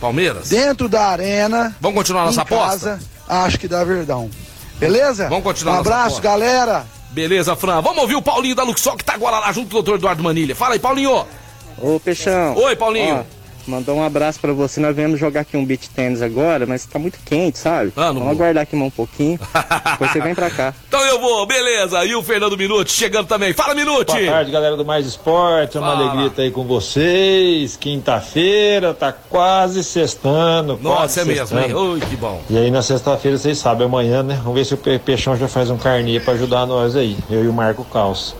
[0.00, 0.48] Palmeiras?
[0.48, 1.74] Dentro da arena.
[1.80, 2.90] Vamos continuar nossa em aposta?
[2.90, 4.30] casa, acho que dá verdão.
[4.78, 5.28] Beleza?
[5.28, 6.86] Vamos continuar Um abraço, galera.
[7.10, 7.80] Beleza, Fran.
[7.80, 10.22] Vamos ouvir o Paulinho da Luxol que tá agora lá junto com o doutor Eduardo
[10.22, 10.54] Manilha.
[10.54, 11.26] Fala aí, Paulinho.
[11.76, 12.56] Ô, Peixão.
[12.56, 13.16] Oi, Paulinho.
[13.20, 14.80] Ó, mandou um abraço pra você.
[14.80, 17.92] Nós viemos jogar aqui um beat tênis agora, mas tá muito quente, sabe?
[17.96, 18.30] Ah, Vamos vou.
[18.30, 19.38] aguardar aqui mais um pouquinho.
[19.92, 20.74] Depois você vem pra cá.
[20.88, 22.04] Então eu vou, beleza.
[22.04, 23.52] E o Fernando Minuti chegando também.
[23.52, 24.12] Fala, Minuti.
[24.12, 25.76] Boa tarde, galera do Mais Esporte.
[25.76, 26.02] É uma Fala.
[26.04, 27.76] alegria estar aí com vocês.
[27.76, 30.76] Quinta-feira, tá quase sextando.
[30.78, 31.72] quase Nossa, é mesmo, hein?
[31.74, 32.40] Oi, que bom.
[32.50, 34.38] E aí na sexta-feira, vocês sabem, amanhã, né?
[34.42, 37.16] Vamos ver se o Pe- Peixão já faz um carnê pra ajudar nós aí.
[37.30, 38.34] Eu e o Marco Caos.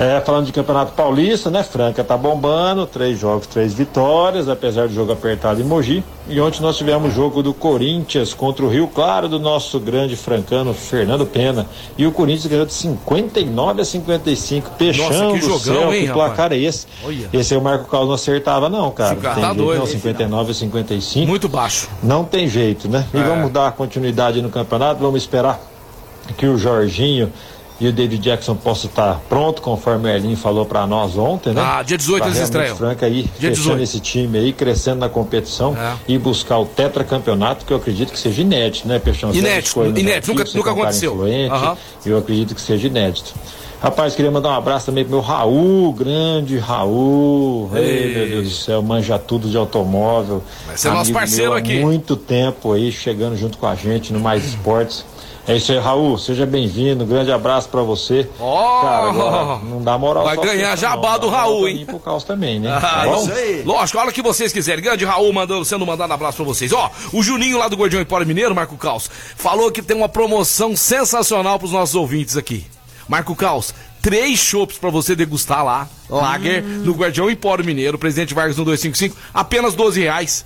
[0.00, 1.64] É, falando de Campeonato Paulista, né?
[1.64, 6.04] Franca tá bombando, três jogos, três vitórias, apesar do jogo apertado em Mogi.
[6.28, 10.14] E ontem nós tivemos o jogo do Corinthians contra o Rio Claro, do nosso grande
[10.14, 11.66] francano Fernando Pena.
[11.96, 14.70] E o Corinthians ganhou de 59 a 55.
[14.78, 16.86] Peixão Nossa, que jogão, céu, hein, que placar é esse?
[17.04, 17.28] Olha.
[17.32, 19.14] Esse aí o Marco Carlos não acertava, não, cara.
[19.16, 19.78] Não tem tá jeito, doido.
[19.80, 21.26] não, 59 a 55.
[21.26, 21.88] Muito baixo.
[22.00, 23.04] Não tem jeito, né?
[23.12, 23.22] E É.
[23.24, 25.58] vamos dar continuidade no campeonato, vamos esperar
[26.36, 27.32] que o Jorginho
[27.80, 31.62] e o David Jackson possam estar pronto, conforme o Erlin falou pra nós ontem, né?
[31.64, 32.76] Ah, dia 18 Pra eles realmente estreiam.
[32.76, 33.82] Franca aí, Dia fechando 18.
[33.82, 35.94] esse time aí, crescendo na competição É.
[36.08, 39.32] e buscar o tetracampeonato, que eu acredito que seja inédito, né, Peixão?
[39.32, 41.12] Inédito, inédito, nunca- nunca é cara aconteceu.
[41.14, 41.76] influente, Aham.
[42.04, 43.32] Eu acredito que seja inédito.
[43.80, 47.70] Rapaz, queria mandar um abraço também pro meu Raul, grande Raul.
[47.76, 48.14] Ei, Ei.
[48.14, 50.42] meu Deus do céu, manja tudo de automóvel.
[50.66, 51.78] Vai ser nosso parceiro meu há aqui.
[51.78, 55.04] muito tempo aí, chegando junto com a gente no Mais Esportes.
[55.48, 56.18] É isso aí, Raul.
[56.18, 57.06] Seja bem-vindo.
[57.06, 58.28] Grande abraço pra você.
[58.38, 61.20] Cara, agora não dá moral Vai ganhar jabá não.
[61.20, 61.86] do Raul, hein?
[61.86, 62.70] pro Caos também, né?
[62.76, 63.62] Ah, Tá isso aí.
[63.64, 64.84] Lógico, a hora que vocês quiserem.
[64.84, 66.70] Grande Raul mandando, sendo mandado abraço pra vocês.
[66.72, 70.76] Ó, o Juninho lá do Gordinho Empório Mineiro, Marco Caos, falou que tem uma promoção
[70.76, 72.66] sensacional pros nossos ouvintes aqui.
[73.08, 73.72] Marco Caos,
[74.02, 76.82] três chopps pra você degustar lá, Lager, Hum.
[76.84, 80.44] no Guardião Empório Mineiro, Presidente Vargas no 255, apenas 12 reais.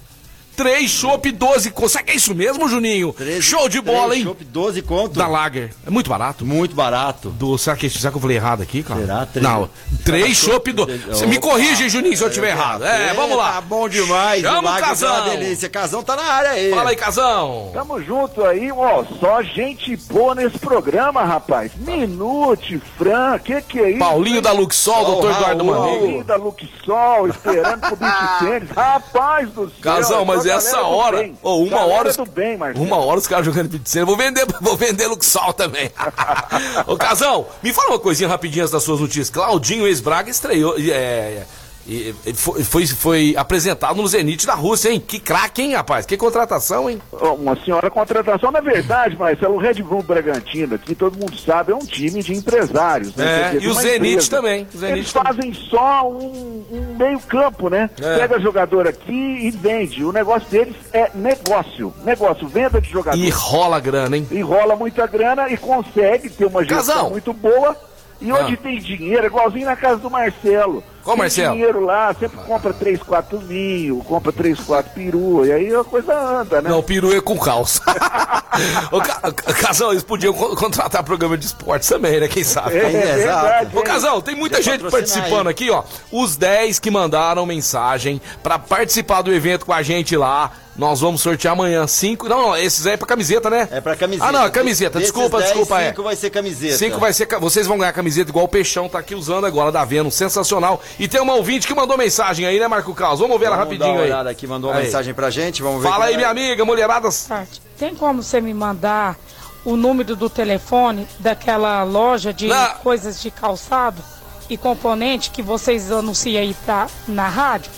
[0.56, 1.88] Três chopp, 12 conto.
[1.88, 3.14] Será que é isso mesmo, Juninho?
[3.40, 4.22] Show de bola, hein?
[4.24, 5.18] Chopp 12 conto.
[5.18, 5.70] Da Lager.
[5.86, 6.44] É muito barato.
[6.44, 7.30] Muito barato.
[7.30, 9.00] Do, será, que, será que eu falei errado aqui, cara?
[9.00, 9.26] Será?
[9.26, 9.70] Três- Não,
[10.04, 10.86] três chopp do.
[11.08, 12.84] Você me corrige, Juninho, se eu estiver errado.
[12.84, 13.52] É, vamos lá.
[13.52, 14.42] Tá bom demais.
[14.42, 15.12] Chama o tá Casão.
[15.14, 15.68] uma delícia.
[15.68, 16.70] Casão tá na área aí.
[16.70, 17.70] Fala aí, Casão.
[17.72, 21.72] Tamo junto aí, ó, só gente boa nesse programa, rapaz.
[21.76, 23.98] Minute, Fran, que que é isso?
[23.98, 24.42] Paulinho hein?
[24.42, 26.24] da Luxol, doutor Eduardo Paulinho Maneiro.
[26.24, 28.70] da Luxol, esperando pro beat tênis.
[28.70, 29.78] Rapaz do céu.
[29.80, 31.30] Casão, mas galera essa hora.
[31.42, 32.08] Ô, uma Galera hora.
[32.10, 32.58] os- bem.
[32.76, 34.04] Uma hora os caras jogando pizzeria.
[34.06, 35.90] Vou vender, vou vender Luxol também.
[36.86, 39.30] Ô, Casão, me fala uma coisinha rapidinho das suas notícias.
[39.30, 40.74] Claudinho ex-Braga estreou.
[40.78, 41.44] É,
[41.86, 45.02] e- e foi, foi, foi apresentado no Zenit da Rússia, hein?
[45.06, 46.06] Que craque, hein, rapaz?
[46.06, 47.00] Que contratação, hein?
[47.12, 51.74] Uma senhora contratação, na verdade, Marcelo, o Red Bull Bragantino aqui, todo mundo sabe, é
[51.74, 53.14] um time de empresários.
[53.16, 53.24] né?
[53.24, 54.30] É, dizer, e o Zenit empresa.
[54.30, 57.90] também, o Zenit Eles fazem só um, um meio campo, né?
[58.00, 58.18] É.
[58.18, 60.04] Pega jogador aqui e vende.
[60.04, 61.92] O negócio deles é negócio.
[62.04, 63.18] Negócio, venda de jogador.
[63.18, 64.26] E rola grana, hein?
[64.30, 67.76] Enrola muita grana e consegue ter uma gestão muito boa.
[68.20, 68.58] E onde Ah.
[68.62, 70.84] tem dinheiro, igualzinho na casa do Marcelo.
[71.02, 71.52] Qual tem Marcelo?
[71.54, 76.14] dinheiro lá, sempre compra 3, 4 mil, compra 3, 4 perua, e aí a coisa
[76.18, 76.70] anda, né?
[76.70, 77.32] Não, peru é com.
[78.92, 82.28] Ô, Ca- Casal, eles podiam co- contratar programa de esportes também, né?
[82.28, 82.76] Quem sabe?
[82.76, 83.82] É, é verdade, Ô?
[83.82, 85.52] Casal, tem muita gente participando aí.
[85.52, 85.82] aqui, ó.
[86.10, 90.52] Os 10 que mandaram mensagem pra participar do evento com a gente lá.
[90.74, 91.86] Nós vamos sortear amanhã.
[91.86, 92.26] Cinco.
[92.30, 93.68] Não, não, esses aí é pra camiseta, né?
[93.70, 94.26] É pra camiseta.
[94.26, 94.98] Ah, não, é camiseta.
[94.98, 95.82] Desculpa, 10, desculpa.
[95.82, 95.88] é.
[95.90, 96.76] cinco vai ser camiseta.
[96.78, 97.28] Cinco vai ser.
[97.40, 100.14] Vocês vão ganhar camiseta igual o Peixão tá aqui usando agora, da Vênus.
[100.14, 100.80] Sensacional.
[100.98, 103.20] E tem uma ouvinte que mandou mensagem aí, né, Marco Carlos?
[103.20, 104.06] Vamos ver ela rapidinho dar uma aí.
[104.06, 104.84] olhada aqui, mandou uma Aí.
[104.84, 105.88] mensagem pra gente, vamos ver.
[105.88, 106.16] Fala aí, é.
[106.16, 107.08] minha amiga, mulherada.
[107.28, 107.60] Tarde.
[107.78, 109.16] Tem como você me mandar
[109.64, 112.74] o número do telefone daquela loja de Não.
[112.82, 114.02] coisas de calçado
[114.50, 117.70] e componente que vocês anunciam aí pra, na rádio?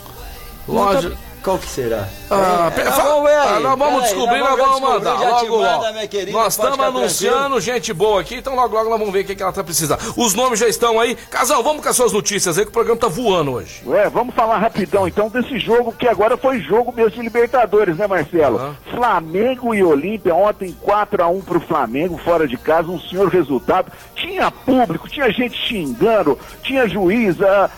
[0.67, 1.09] Loja.
[1.09, 2.09] Muito Qual que será?
[2.31, 5.21] Ah, É, vamos ver aí, ah, nós vamos descobrir, nós nós vamos mandar.
[5.21, 9.21] Logo, manda, querida, Nós estamos anunciando gente boa aqui, então logo, logo nós vamos ver
[9.21, 10.01] o que, que ela tá precisando.
[10.17, 11.15] Os nomes já estão aí.
[11.15, 13.83] Casal, vamos com as suas notícias aí, que o programa tá voando hoje.
[13.93, 18.07] É, vamos falar rapidão então desse jogo que agora foi jogo mesmo de Libertadores, né,
[18.07, 18.75] Marcelo?
[18.91, 23.93] Flamengo e Olímpia, ontem 4 a 1 pro Flamengo, fora de casa, um senhor resultado.
[24.17, 27.37] Tinha público, tinha gente xingando, tinha juiz,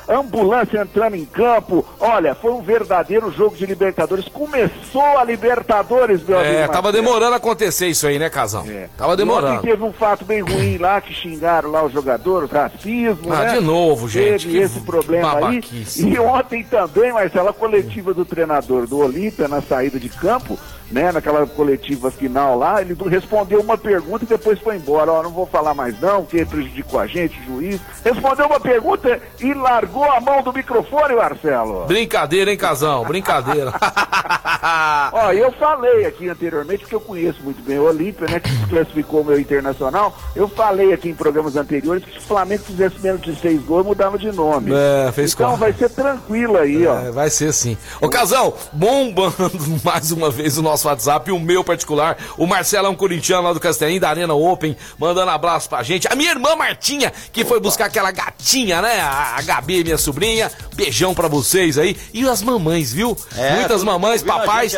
[0.08, 1.84] ambulância entrando em campo.
[1.98, 4.26] Olha, foi um verdadeiro jogo de Libertadores.
[4.28, 6.54] Começou a Libertadores, meu amigo.
[6.54, 8.64] É, tava demorando a acontecer isso aí, né, Casão?
[8.68, 8.88] É.
[8.96, 9.62] Tava Ontem demorando.
[9.62, 13.32] teve um fato bem ruim lá que xingaram lá os jogadores, racismo.
[13.32, 13.54] Ah, né?
[13.54, 15.40] de novo, gente, Teve esse problema aí.
[15.40, 16.08] babaquice.
[16.08, 20.58] E ontem também, Marcelo, a coletiva do treinador do Olímpia na saída de campo,
[20.90, 21.12] né?
[21.12, 25.12] Naquela coletiva final lá, ele respondeu uma pergunta e depois foi embora.
[25.12, 27.80] Ó, não vou falar mais não, porque prejudicou a gente, o juiz.
[28.04, 31.86] Respondeu uma pergunta e largou a mão do microfone, Marcelo.
[31.86, 33.04] Brincadeira, hein, Casão?
[33.04, 33.72] Brincadeira.
[35.12, 38.40] Ó, eu falei aqui anteriormente, porque eu conheço muito bem o Olímpia, né?
[38.40, 40.16] Que se classificou o meu internacional.
[40.34, 43.86] Eu falei aqui em programas anteriores que se o Flamengo fizesse menos de seis gols,
[43.86, 44.72] mudava de nome.
[44.72, 45.60] É, fez então quatro.
[45.60, 46.98] vai ser tranquilo aí, ó.
[46.98, 47.76] É, vai ser sim.
[48.00, 49.50] Ô, Casão, bombando
[49.84, 54.00] mais uma vez o nosso WhatsApp, o meu particular, o Marcelão Corintiano lá do Castelinho,
[54.00, 56.06] da Arena Open, mandando abraço pra gente.
[56.10, 59.00] A minha irmã Martinha, que foi buscar aquela gatinha, né?
[59.00, 60.50] A, a Gabi, minha sobrinha.
[60.74, 61.96] Beijão pra vocês aí.
[62.12, 63.16] E as mamães, viu?
[63.36, 64.74] É, Muitas mamães, papais,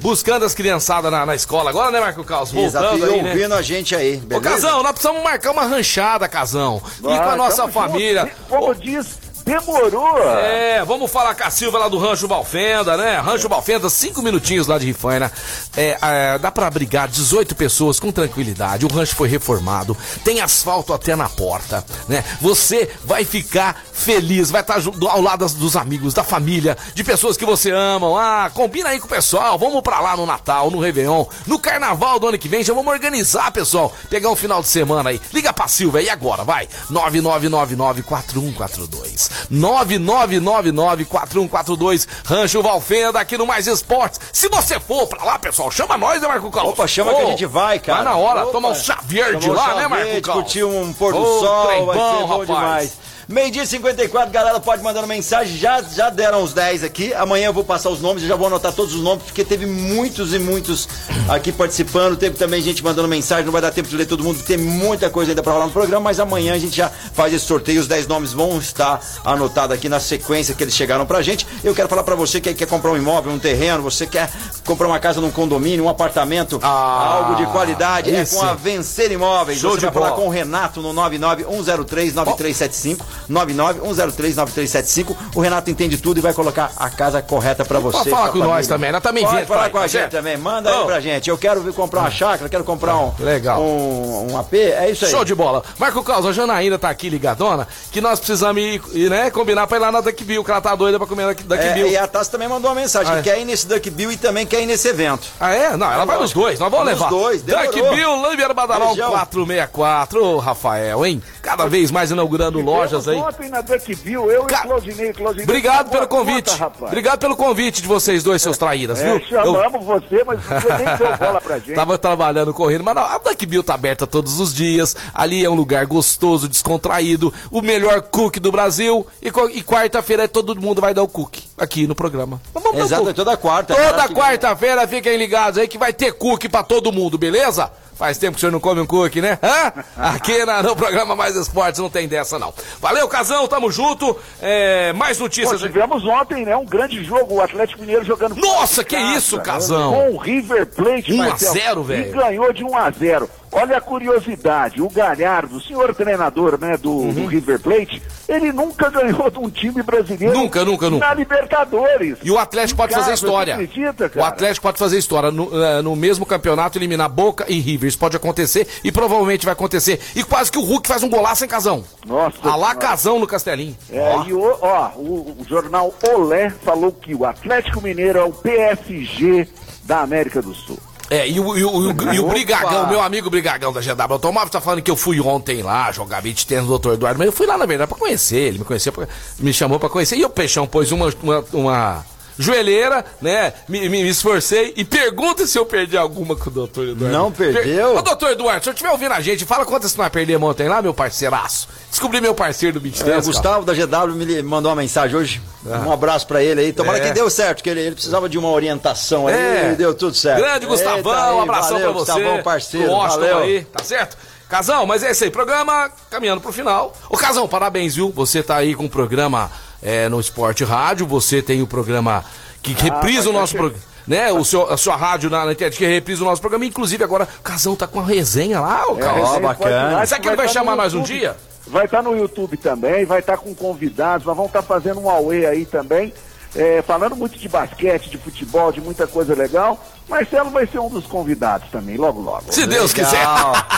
[0.00, 1.70] buscando as criançadas na, na escola.
[1.70, 2.54] Agora, né, Marco Carlos?
[2.54, 3.30] Exato, Voltando e aí, né?
[3.32, 4.48] ouvindo a gente aí, Ô, beleza?
[4.50, 6.80] Casão, nós precisamos marcar uma ranchada, Casão.
[6.98, 8.22] E com a nossa família.
[8.22, 8.36] junto.
[8.48, 9.18] Como diz,
[9.50, 10.38] demorou.
[10.38, 13.18] É, vamos falar com a Silva lá do Rancho Balfenda, né?
[13.18, 15.32] Rancho Balfenda, cinco minutinhos lá de Rifaina.
[15.76, 18.86] É, é, dá pra abrigar 18 pessoas com tranquilidade.
[18.86, 22.22] O rancho foi reformado, tem asfalto até na porta, né?
[22.40, 27.44] Você vai ficar feliz, vai estar ao lado dos amigos, da família, de pessoas que
[27.44, 28.06] você ama.
[28.20, 32.20] Ah, combina aí com o pessoal, vamos pra lá no Natal, no Réveillon, no Carnaval
[32.20, 32.62] do ano que vem.
[32.62, 33.92] Já vamos organizar, pessoal.
[34.08, 35.20] Pegar um final de semana aí.
[35.32, 36.44] Liga pra Silva, e agora?
[36.44, 36.68] Vai.
[36.90, 39.39] 9999-4142.
[39.52, 42.06] 9999-4142.
[42.24, 44.20] Rancho Valfenda aqui no Mais Esportes.
[44.32, 46.72] Se você for pra lá, pessoal, chama nós, né, Marco Carlos?
[46.72, 48.02] Opa, chama que a gente vai, cara.
[48.02, 48.52] Vai na hora, Opa.
[48.52, 50.44] tomar um chá verde Tomar um lá, chá né, Marco Carlos?
[50.44, 52.46] Curtir um pôr do Ô, sol, trem vai bom, ser bom rapaz.
[52.48, 52.92] demais.
[53.30, 55.56] Meio-dia e 54, galera, pode mandando mensagem.
[55.56, 57.14] Já, já deram os 10 aqui.
[57.14, 59.66] Amanhã eu vou passar os nomes, eu já vou anotar todos os nomes, porque teve
[59.66, 60.88] muitos e muitos
[61.28, 62.16] aqui participando.
[62.16, 65.08] Teve também gente mandando mensagem, não vai dar tempo de ler todo mundo, tem muita
[65.08, 67.80] coisa ainda pra rolar no programa, mas amanhã a gente já faz esse sorteio.
[67.80, 71.46] Os 10 nomes vão estar anotados aqui na sequência que eles chegaram pra gente.
[71.62, 74.28] Eu quero falar pra você que quer comprar um imóvel, um terreno, você quer
[74.70, 78.36] comprar uma casa num condomínio, um apartamento, algo de qualidade, é esse.
[78.36, 79.58] com a Vencer Imóveis.
[79.58, 80.20] Show você de vai falar bola.
[80.22, 82.98] com o Renato no 991039375,
[83.30, 85.16] 991039375.
[85.34, 87.98] O Renato entende tudo e vai colocar a casa correta pra você.
[87.98, 88.68] Pode falar com nós família.
[88.68, 90.12] também, nós também Pode vende, falar pai, com a gente certo?
[90.12, 90.86] também, manda aí Ô.
[90.86, 91.28] pra gente.
[91.28, 93.60] Eu quero vir comprar uma chácara, quero comprar um, Legal.
[93.60, 95.10] um, um AP, é isso aí.
[95.10, 95.62] Show de bola.
[95.78, 99.76] Marco Carlos, a Janaína tá aqui ligadona, que nós precisamos ir, ir, né, combinar pra
[99.78, 101.88] ir lá na Duck Bill, que ela tá doida pra comer na Duck É, Bill.
[101.88, 103.34] e a Tassi também mandou uma mensagem Ah, que é?
[103.34, 105.26] quer ir nesse Duck Bill e também quer ir nesse evento.
[105.40, 105.76] Ah, é?
[105.76, 107.10] Não, ela vai nos dois, nós vamos Nos levar.
[107.10, 107.94] dois, Duck demorou.
[107.96, 109.10] Bill, Lambier Badalão Beijão.
[109.10, 110.24] 464.
[110.24, 111.22] Ô, Rafael, hein?
[111.42, 113.16] Cada vez mais inaugurando lojas aí.
[113.16, 115.12] Ontem na Duckville, eu Ca- e o Claudinei.
[115.12, 116.50] Claudinei Obrigado pagou pelo conta, convite.
[116.58, 116.84] rapaz.
[116.92, 119.14] Obrigado pelo convite de vocês dois, seus traíras, É, viu?
[119.14, 121.74] Eu chamamos você, mas você nem deu bola pra gente.
[121.74, 124.94] tava trabalhando, correndo, mas não, a Duck Bill tá aberta todos os dias.
[125.14, 129.06] Ali é um lugar gostoso, descontraído, o melhor cookie do Brasil.
[129.22, 132.40] E, e quarta-feira todo mundo vai dar o cookie aqui no programa.
[132.74, 133.14] Exato, cookie.
[133.14, 133.74] toda quarta.
[133.74, 137.70] Toda Claro que- quarta-feira fiquem ligados aí que vai ter cookie pra todo mundo, beleza?
[138.00, 139.38] Faz tempo que o senhor não come um cookie, né?
[139.42, 139.72] Hã?
[140.14, 142.50] Aqui na- no programa Mais Esportes não tem dessa, não.
[142.80, 144.16] Valeu, Casão, tamo junto.
[144.40, 145.60] É, mais Pô, notícias.
[145.60, 149.92] tivemos ontem, né, um grande jogo, o Atlético Mineiro jogando Nossa, que casa, isso, Casão?
[149.92, 152.12] Com o River Plate, 1 a Marcelo, 0, E velho.
[152.16, 153.28] ganhou de 1 a 0.
[153.52, 157.12] Olha a curiosidade, o Galhardo, o senhor treinador, né, do, Uhum.
[157.12, 161.06] do River Plate, ele nunca ganhou de um time brasileiro Nunca, nunca, nunca.
[161.08, 162.16] na Libertadores.
[162.22, 163.56] E o Atlético pode fazer Casa, história.
[163.56, 164.24] você acredita, O?
[164.24, 165.30] Atlético pode fazer história.
[165.32, 167.89] No, eh, no mesmo campeonato, eliminar Boca e River.
[167.90, 170.00] Isso pode acontecer e provavelmente vai acontecer.
[170.16, 171.84] E quase que o Hulk faz um golaço em Casão.
[172.06, 172.36] Nossa.
[172.42, 172.74] A lá.
[172.74, 173.76] Casão no Castelinho.
[173.90, 174.24] É, Ó.
[174.24, 179.46] e o, ó, o, o jornal Olé falou que o Atlético Mineiro é o PSG
[179.84, 180.78] da América do Sul.
[181.10, 182.30] É, e o, e o, e o- e!
[182.30, 186.22] Brigagão, meu amigo Brigagão da GW Automóvel, tá falando que eu fui ontem lá jogar
[186.22, 186.92] beat tênis do Dr.
[186.92, 188.36] Eduardo, mas eu fui lá, na verdade, pra conhecer.
[188.36, 189.08] Ele me conheceu, pra-
[189.40, 190.14] me chamou pra conhecer.
[190.16, 192.06] E o Peixão pôs uma, uma, uma
[192.38, 193.52] joelheira, né?
[193.68, 196.80] Me, me- me esforcei e pergunta se eu perdi alguma com o Dr.
[196.82, 197.08] Eduardo.
[197.08, 197.90] Não perdeu?
[197.90, 197.98] Per...
[197.98, 200.80] Ô, doutor Eduardo, se eu estiver ouvindo a gente, fala quantas nós perdemos ontem lá,
[200.82, 201.68] meu parceiraço.
[201.90, 203.10] Descobri meu parceiro do beat É, o tênis.
[203.14, 203.26] cara.
[203.26, 205.42] Gustavo da GW me mandou uma mensagem hoje.
[205.64, 206.72] Um abraço pra ele aí.
[206.72, 207.08] Tomara É.
[207.08, 209.70] que deu certo, que ele, ele precisava de uma orientação aí É.
[209.72, 210.38] e deu tudo certo.
[210.38, 212.12] Grande Gustavão, Eita aí, um abração valeu, pra você.
[212.12, 213.38] Gustavão, parceiro, valeu.
[213.38, 214.16] aí, tá certo?
[214.48, 216.92] Casão, mas é isso aí, programa caminhando pro final.
[217.08, 218.10] Ô Casão, parabéns, viu?
[218.16, 219.48] Você tá aí com o programa
[219.82, 222.24] é, no Esporte Rádio, você tem o programa
[222.62, 223.82] que reprisa o nosso programa.
[224.06, 224.32] né?
[224.32, 226.64] O seu, a sua rádio na, na internet que reprisa o nosso programa.
[226.66, 229.22] Inclusive agora o Casão tá com uma resenha lá, o É, Carlos.
[229.24, 230.06] resenha bacana.
[230.06, 231.36] Será que ele vai no chamar mais um dia?
[231.66, 235.46] Vai estar no YouTube também, vai estar com convidados, nós vamos estar fazendo um Aue
[235.46, 236.12] aí também,
[236.56, 239.78] é, falando muito de basquete, de futebol, de muita coisa legal.
[240.08, 242.50] Marcelo vai ser um dos convidados também, logo logo.
[242.52, 243.24] Se Deus quiser.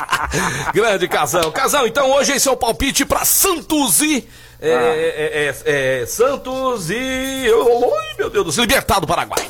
[0.73, 1.51] Grande Casão.
[1.51, 4.27] Casão, então hoje esse é o palpite pra Santos e.
[4.63, 6.95] É, é, é, é, Santos e.
[7.49, 9.45] Ai, meu Deus do céu, Libertado do Paraguai.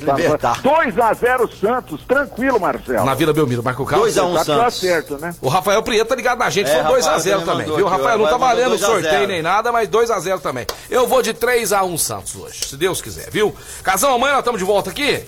[0.00, 0.62] Libertar.
[0.62, 3.04] 2x0 Santos, tranquilo, Marcelo.
[3.04, 4.14] Na Vila Belmiro, Marco Carlos.
[4.14, 4.80] 2 a 1 Tá tudo Santos.
[4.80, 5.34] certo, né?
[5.40, 7.74] O Rafael Prieto tá ligado na gente, É, foi 2x0 Rafael também, viu?
[7.74, 9.26] aqui, Rafael o não tá valendo mandou 2 a sorteio 0.
[9.26, 10.66] nem nada, mas 2x0 também.
[10.88, 13.54] Eu vou de 3x1 Santos hoje, se Deus quiser, viu?
[13.82, 15.24] Casão, amanhã nós estamos de volta aqui.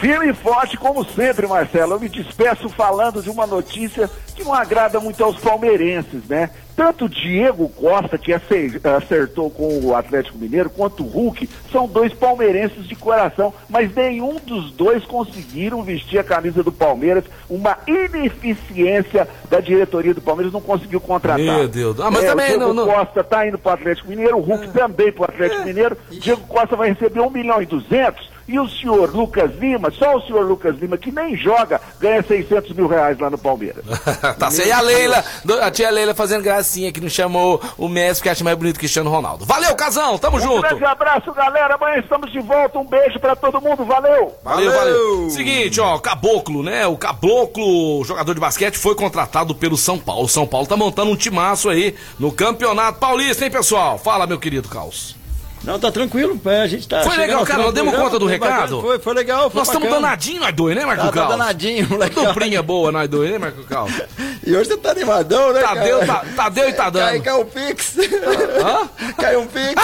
[0.00, 1.94] Firme e forte, como sempre, Marcelo.
[1.94, 6.50] Eu me despeço falando de uma notícia que não agrada muito aos palmeirenses, né?
[6.76, 11.88] Tanto o Diego Costa, que ace- acertou com o Atlético Mineiro, quanto o Hulk, são
[11.88, 17.24] dois palmeirenses de coração, mas nenhum dos dois conseguiram vestir a camisa do Palmeiras.
[17.50, 21.38] Uma ineficiência da diretoria do Palmeiras não conseguiu contratar.
[21.44, 21.98] Meu Deus.
[21.98, 24.36] Ah, mas É, também o Diego não- não- Costa está indo para o Atlético Mineiro,
[24.36, 25.98] o Hulk também para o Atlético Mineiro.
[26.10, 30.22] Diego Costa vai receber 1 milhão e 200 e o senhor Lucas Lima, só o
[30.22, 33.84] senhor Lucas Lima, que nem joga, ganha 600 mil reais lá no Palmeiras.
[34.38, 34.68] tá certo.
[34.68, 35.24] E a Leila,
[35.62, 38.88] a tia Leila fazendo gracinha que não chamou o Messi, que acha mais bonito que
[38.88, 39.44] Cristiano Ronaldo.
[39.44, 40.62] Valeu, Casão, tamo Um junto.
[40.62, 41.74] grande abraço, galera.
[41.74, 42.78] Amanhã estamos de volta.
[42.78, 43.84] Um beijo para todo mundo.
[43.84, 44.34] Valeu!
[44.42, 45.28] Valeu, valeu.
[45.28, 46.86] Seguinte, ó, Caboclo, né?
[46.86, 50.24] O Caboclo, jogador de basquete, foi contratado pelo São Paulo.
[50.24, 53.98] O São Paulo tá montando um timaço aí no Campeonato Paulista, hein, pessoal?
[53.98, 55.17] Fala, meu querido Caos.
[55.64, 57.02] Não, tá tranquilo, é, a gente tá.
[57.02, 58.80] Foi legal, cara, nós demos conta do foi recado?
[58.80, 60.06] Foi, foi legal, foi Nós estamos bacana.
[60.06, 61.28] danadinhos, nós dois, né, Marco Tá, tá Caos?
[61.30, 62.26] danadinho, legal.
[62.26, 63.92] Duplinha boa, nós dois, né, Marco Caos?
[64.46, 66.06] E hoje você tá animadão, né, Tadeu, cara?
[66.06, 67.04] tá, Tadeu e tá dando.
[67.04, 67.96] Cai, caiu um pix.
[69.18, 69.74] caiu um pix.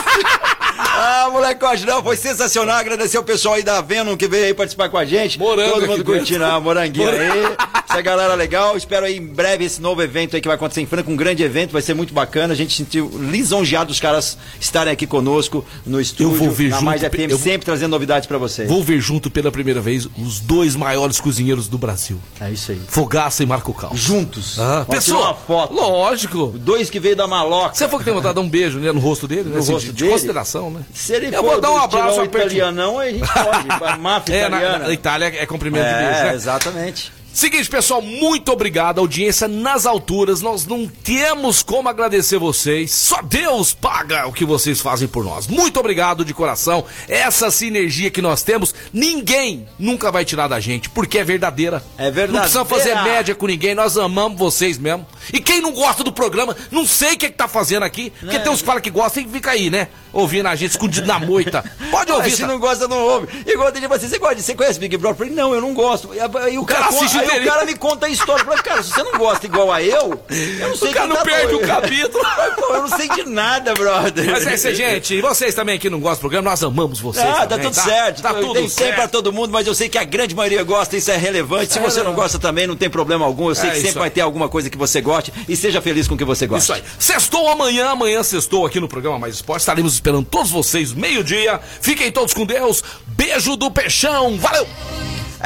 [0.78, 2.76] ah, molecote, não, foi sensacional.
[2.78, 5.38] Agradecer o pessoal aí da Venom que veio aí participar com a gente.
[5.38, 7.56] Morango Todo mundo curtindo a moranguinha aí.
[7.88, 8.76] Essa galera legal.
[8.76, 11.42] Espero aí em breve esse novo evento aí que vai acontecer em Franca, um grande
[11.42, 12.54] evento, vai ser muito bacana.
[12.54, 16.84] A gente sentiu lisonjeado os caras estarem aqui conosco no estúdio, vou ver na junto,
[16.86, 18.68] Mais FM, eu sempre trazendo novidades pra vocês.
[18.68, 22.18] Vou ver junto pela primeira vez os dois maiores cozinheiros do Brasil.
[22.40, 22.80] É isso aí.
[22.88, 23.98] Fogaça e Marco Caos.
[23.98, 24.58] Juntos.
[24.58, 25.74] Ah, tirar uma pessoa, foto.
[25.74, 26.46] lógico.
[26.58, 27.74] Dois que veio da maloca.
[27.74, 29.44] Você foi que tem vontade de dar um beijo né, no rosto dele?
[29.44, 30.12] né, No assim, rosto de, de dele?
[30.12, 30.80] consideração, né?
[30.92, 32.42] Se ele Eu for vou dar um abraço apertinho.
[32.42, 33.98] italianão, a gente pode.
[34.00, 34.78] máfia É, na, italiana.
[34.86, 36.34] na Itália é cumprimento de beijo, É, né?
[36.34, 37.12] exatamente.
[37.34, 39.00] Seguinte, pessoal, muito obrigado.
[39.00, 40.40] Audiência nas alturas.
[40.40, 42.92] Nós não temos como agradecer vocês.
[42.92, 45.48] Só Deus paga o que vocês fazem por nós.
[45.48, 46.84] Muito obrigado de coração.
[47.08, 51.82] Essa sinergia que nós temos, ninguém nunca vai tirar da gente, porque é verdadeira.
[51.98, 52.32] É verdadeira.
[52.32, 53.74] Não precisa fazer média com ninguém.
[53.74, 55.04] Nós amamos vocês mesmo.
[55.32, 58.12] E quem não gosta do programa, não sei o que, é que tá fazendo aqui.
[58.20, 58.38] Porque É.
[58.38, 59.88] tem uns que falam que gostam e fica aí, né?
[60.12, 61.64] Ouvindo a gente escondido na moita.
[61.90, 62.46] Pode Mas ouvir, se tá?
[62.46, 63.26] não gosta, não ouve.
[63.44, 65.14] Igual tem gente assim, você gosta, você conhece Big Brother?
[65.14, 66.10] Eu falei, não, eu não gosto.
[66.14, 68.42] E o, cara, cara assiste aí o cara me conta a história.
[68.42, 71.06] Eu falei, cara, se você não gosta igual a eu, eu não sei O cara
[71.06, 71.64] quem não tá perde doido.
[71.64, 72.24] o capítulo.
[72.56, 74.30] Pô, eu não sei de nada, brother.
[74.30, 75.14] Mas é isso, gente.
[75.14, 77.24] E vocês também que não gostam do programa, nós amamos vocês.
[77.26, 78.22] Ah, tá também, tudo certo.
[78.22, 78.78] Tá tudo tem certo.
[78.78, 81.72] sempre pra todo mundo, mas eu sei que a grande maioria gosta, isso é relevante.
[81.72, 83.48] Se você não gosta também, não tem problema algum.
[83.48, 86.06] Eu sei É que sempre vai ter alguma coisa que você goste e seja feliz
[86.08, 86.64] com o que você gosta.
[86.64, 86.82] Isso aí.
[86.98, 89.60] Sextou amanhã, amanhã sextou aqui no programa Mais Esporte.
[89.60, 91.60] Estaremos esperando todos vocês, meio-dia.
[91.80, 92.82] Fiquem todos com Deus.
[93.06, 94.36] Beijo do Peixão.
[94.38, 94.66] Valeu!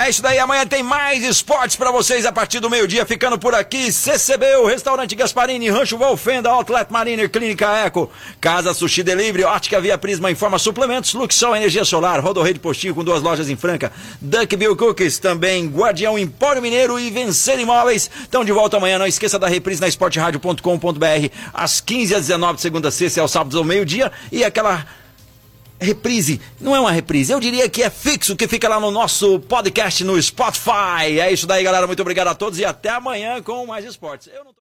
[0.01, 3.53] É isso daí, amanhã tem mais esportes pra vocês a partir do meio-dia, ficando por
[3.53, 3.91] aqui.
[3.91, 8.09] CCB, o Restaurante Gasparini, Rancho Volfenda, Outlet Mariner, Clínica Eco,
[8.41, 13.03] Casa Sushi Delivery, Ótica Via Prisma Informa Suplementos, Luxol Energia Solar, Rodorreio de Postinho com
[13.03, 13.91] duas lojas em Franca,
[14.21, 18.09] Duckbill Cookies, também Guardião Empório Mineiro e Vencer Imóveis.
[18.21, 22.61] Estão de volta amanhã, não esqueça da reprise na esporteradio.com.br, às 15 às 19 de
[22.61, 24.87] segunda sexta, e aos sábados ao meio-dia, e aquela
[25.81, 29.41] reprise, não é uma reprise, eu diria que é fixo, que fica lá no nosso
[29.41, 31.21] podcast no Spotify.
[31.21, 31.87] É isso daí, galera.
[31.87, 34.29] Muito obrigado a todos e até amanhã com mais esportes.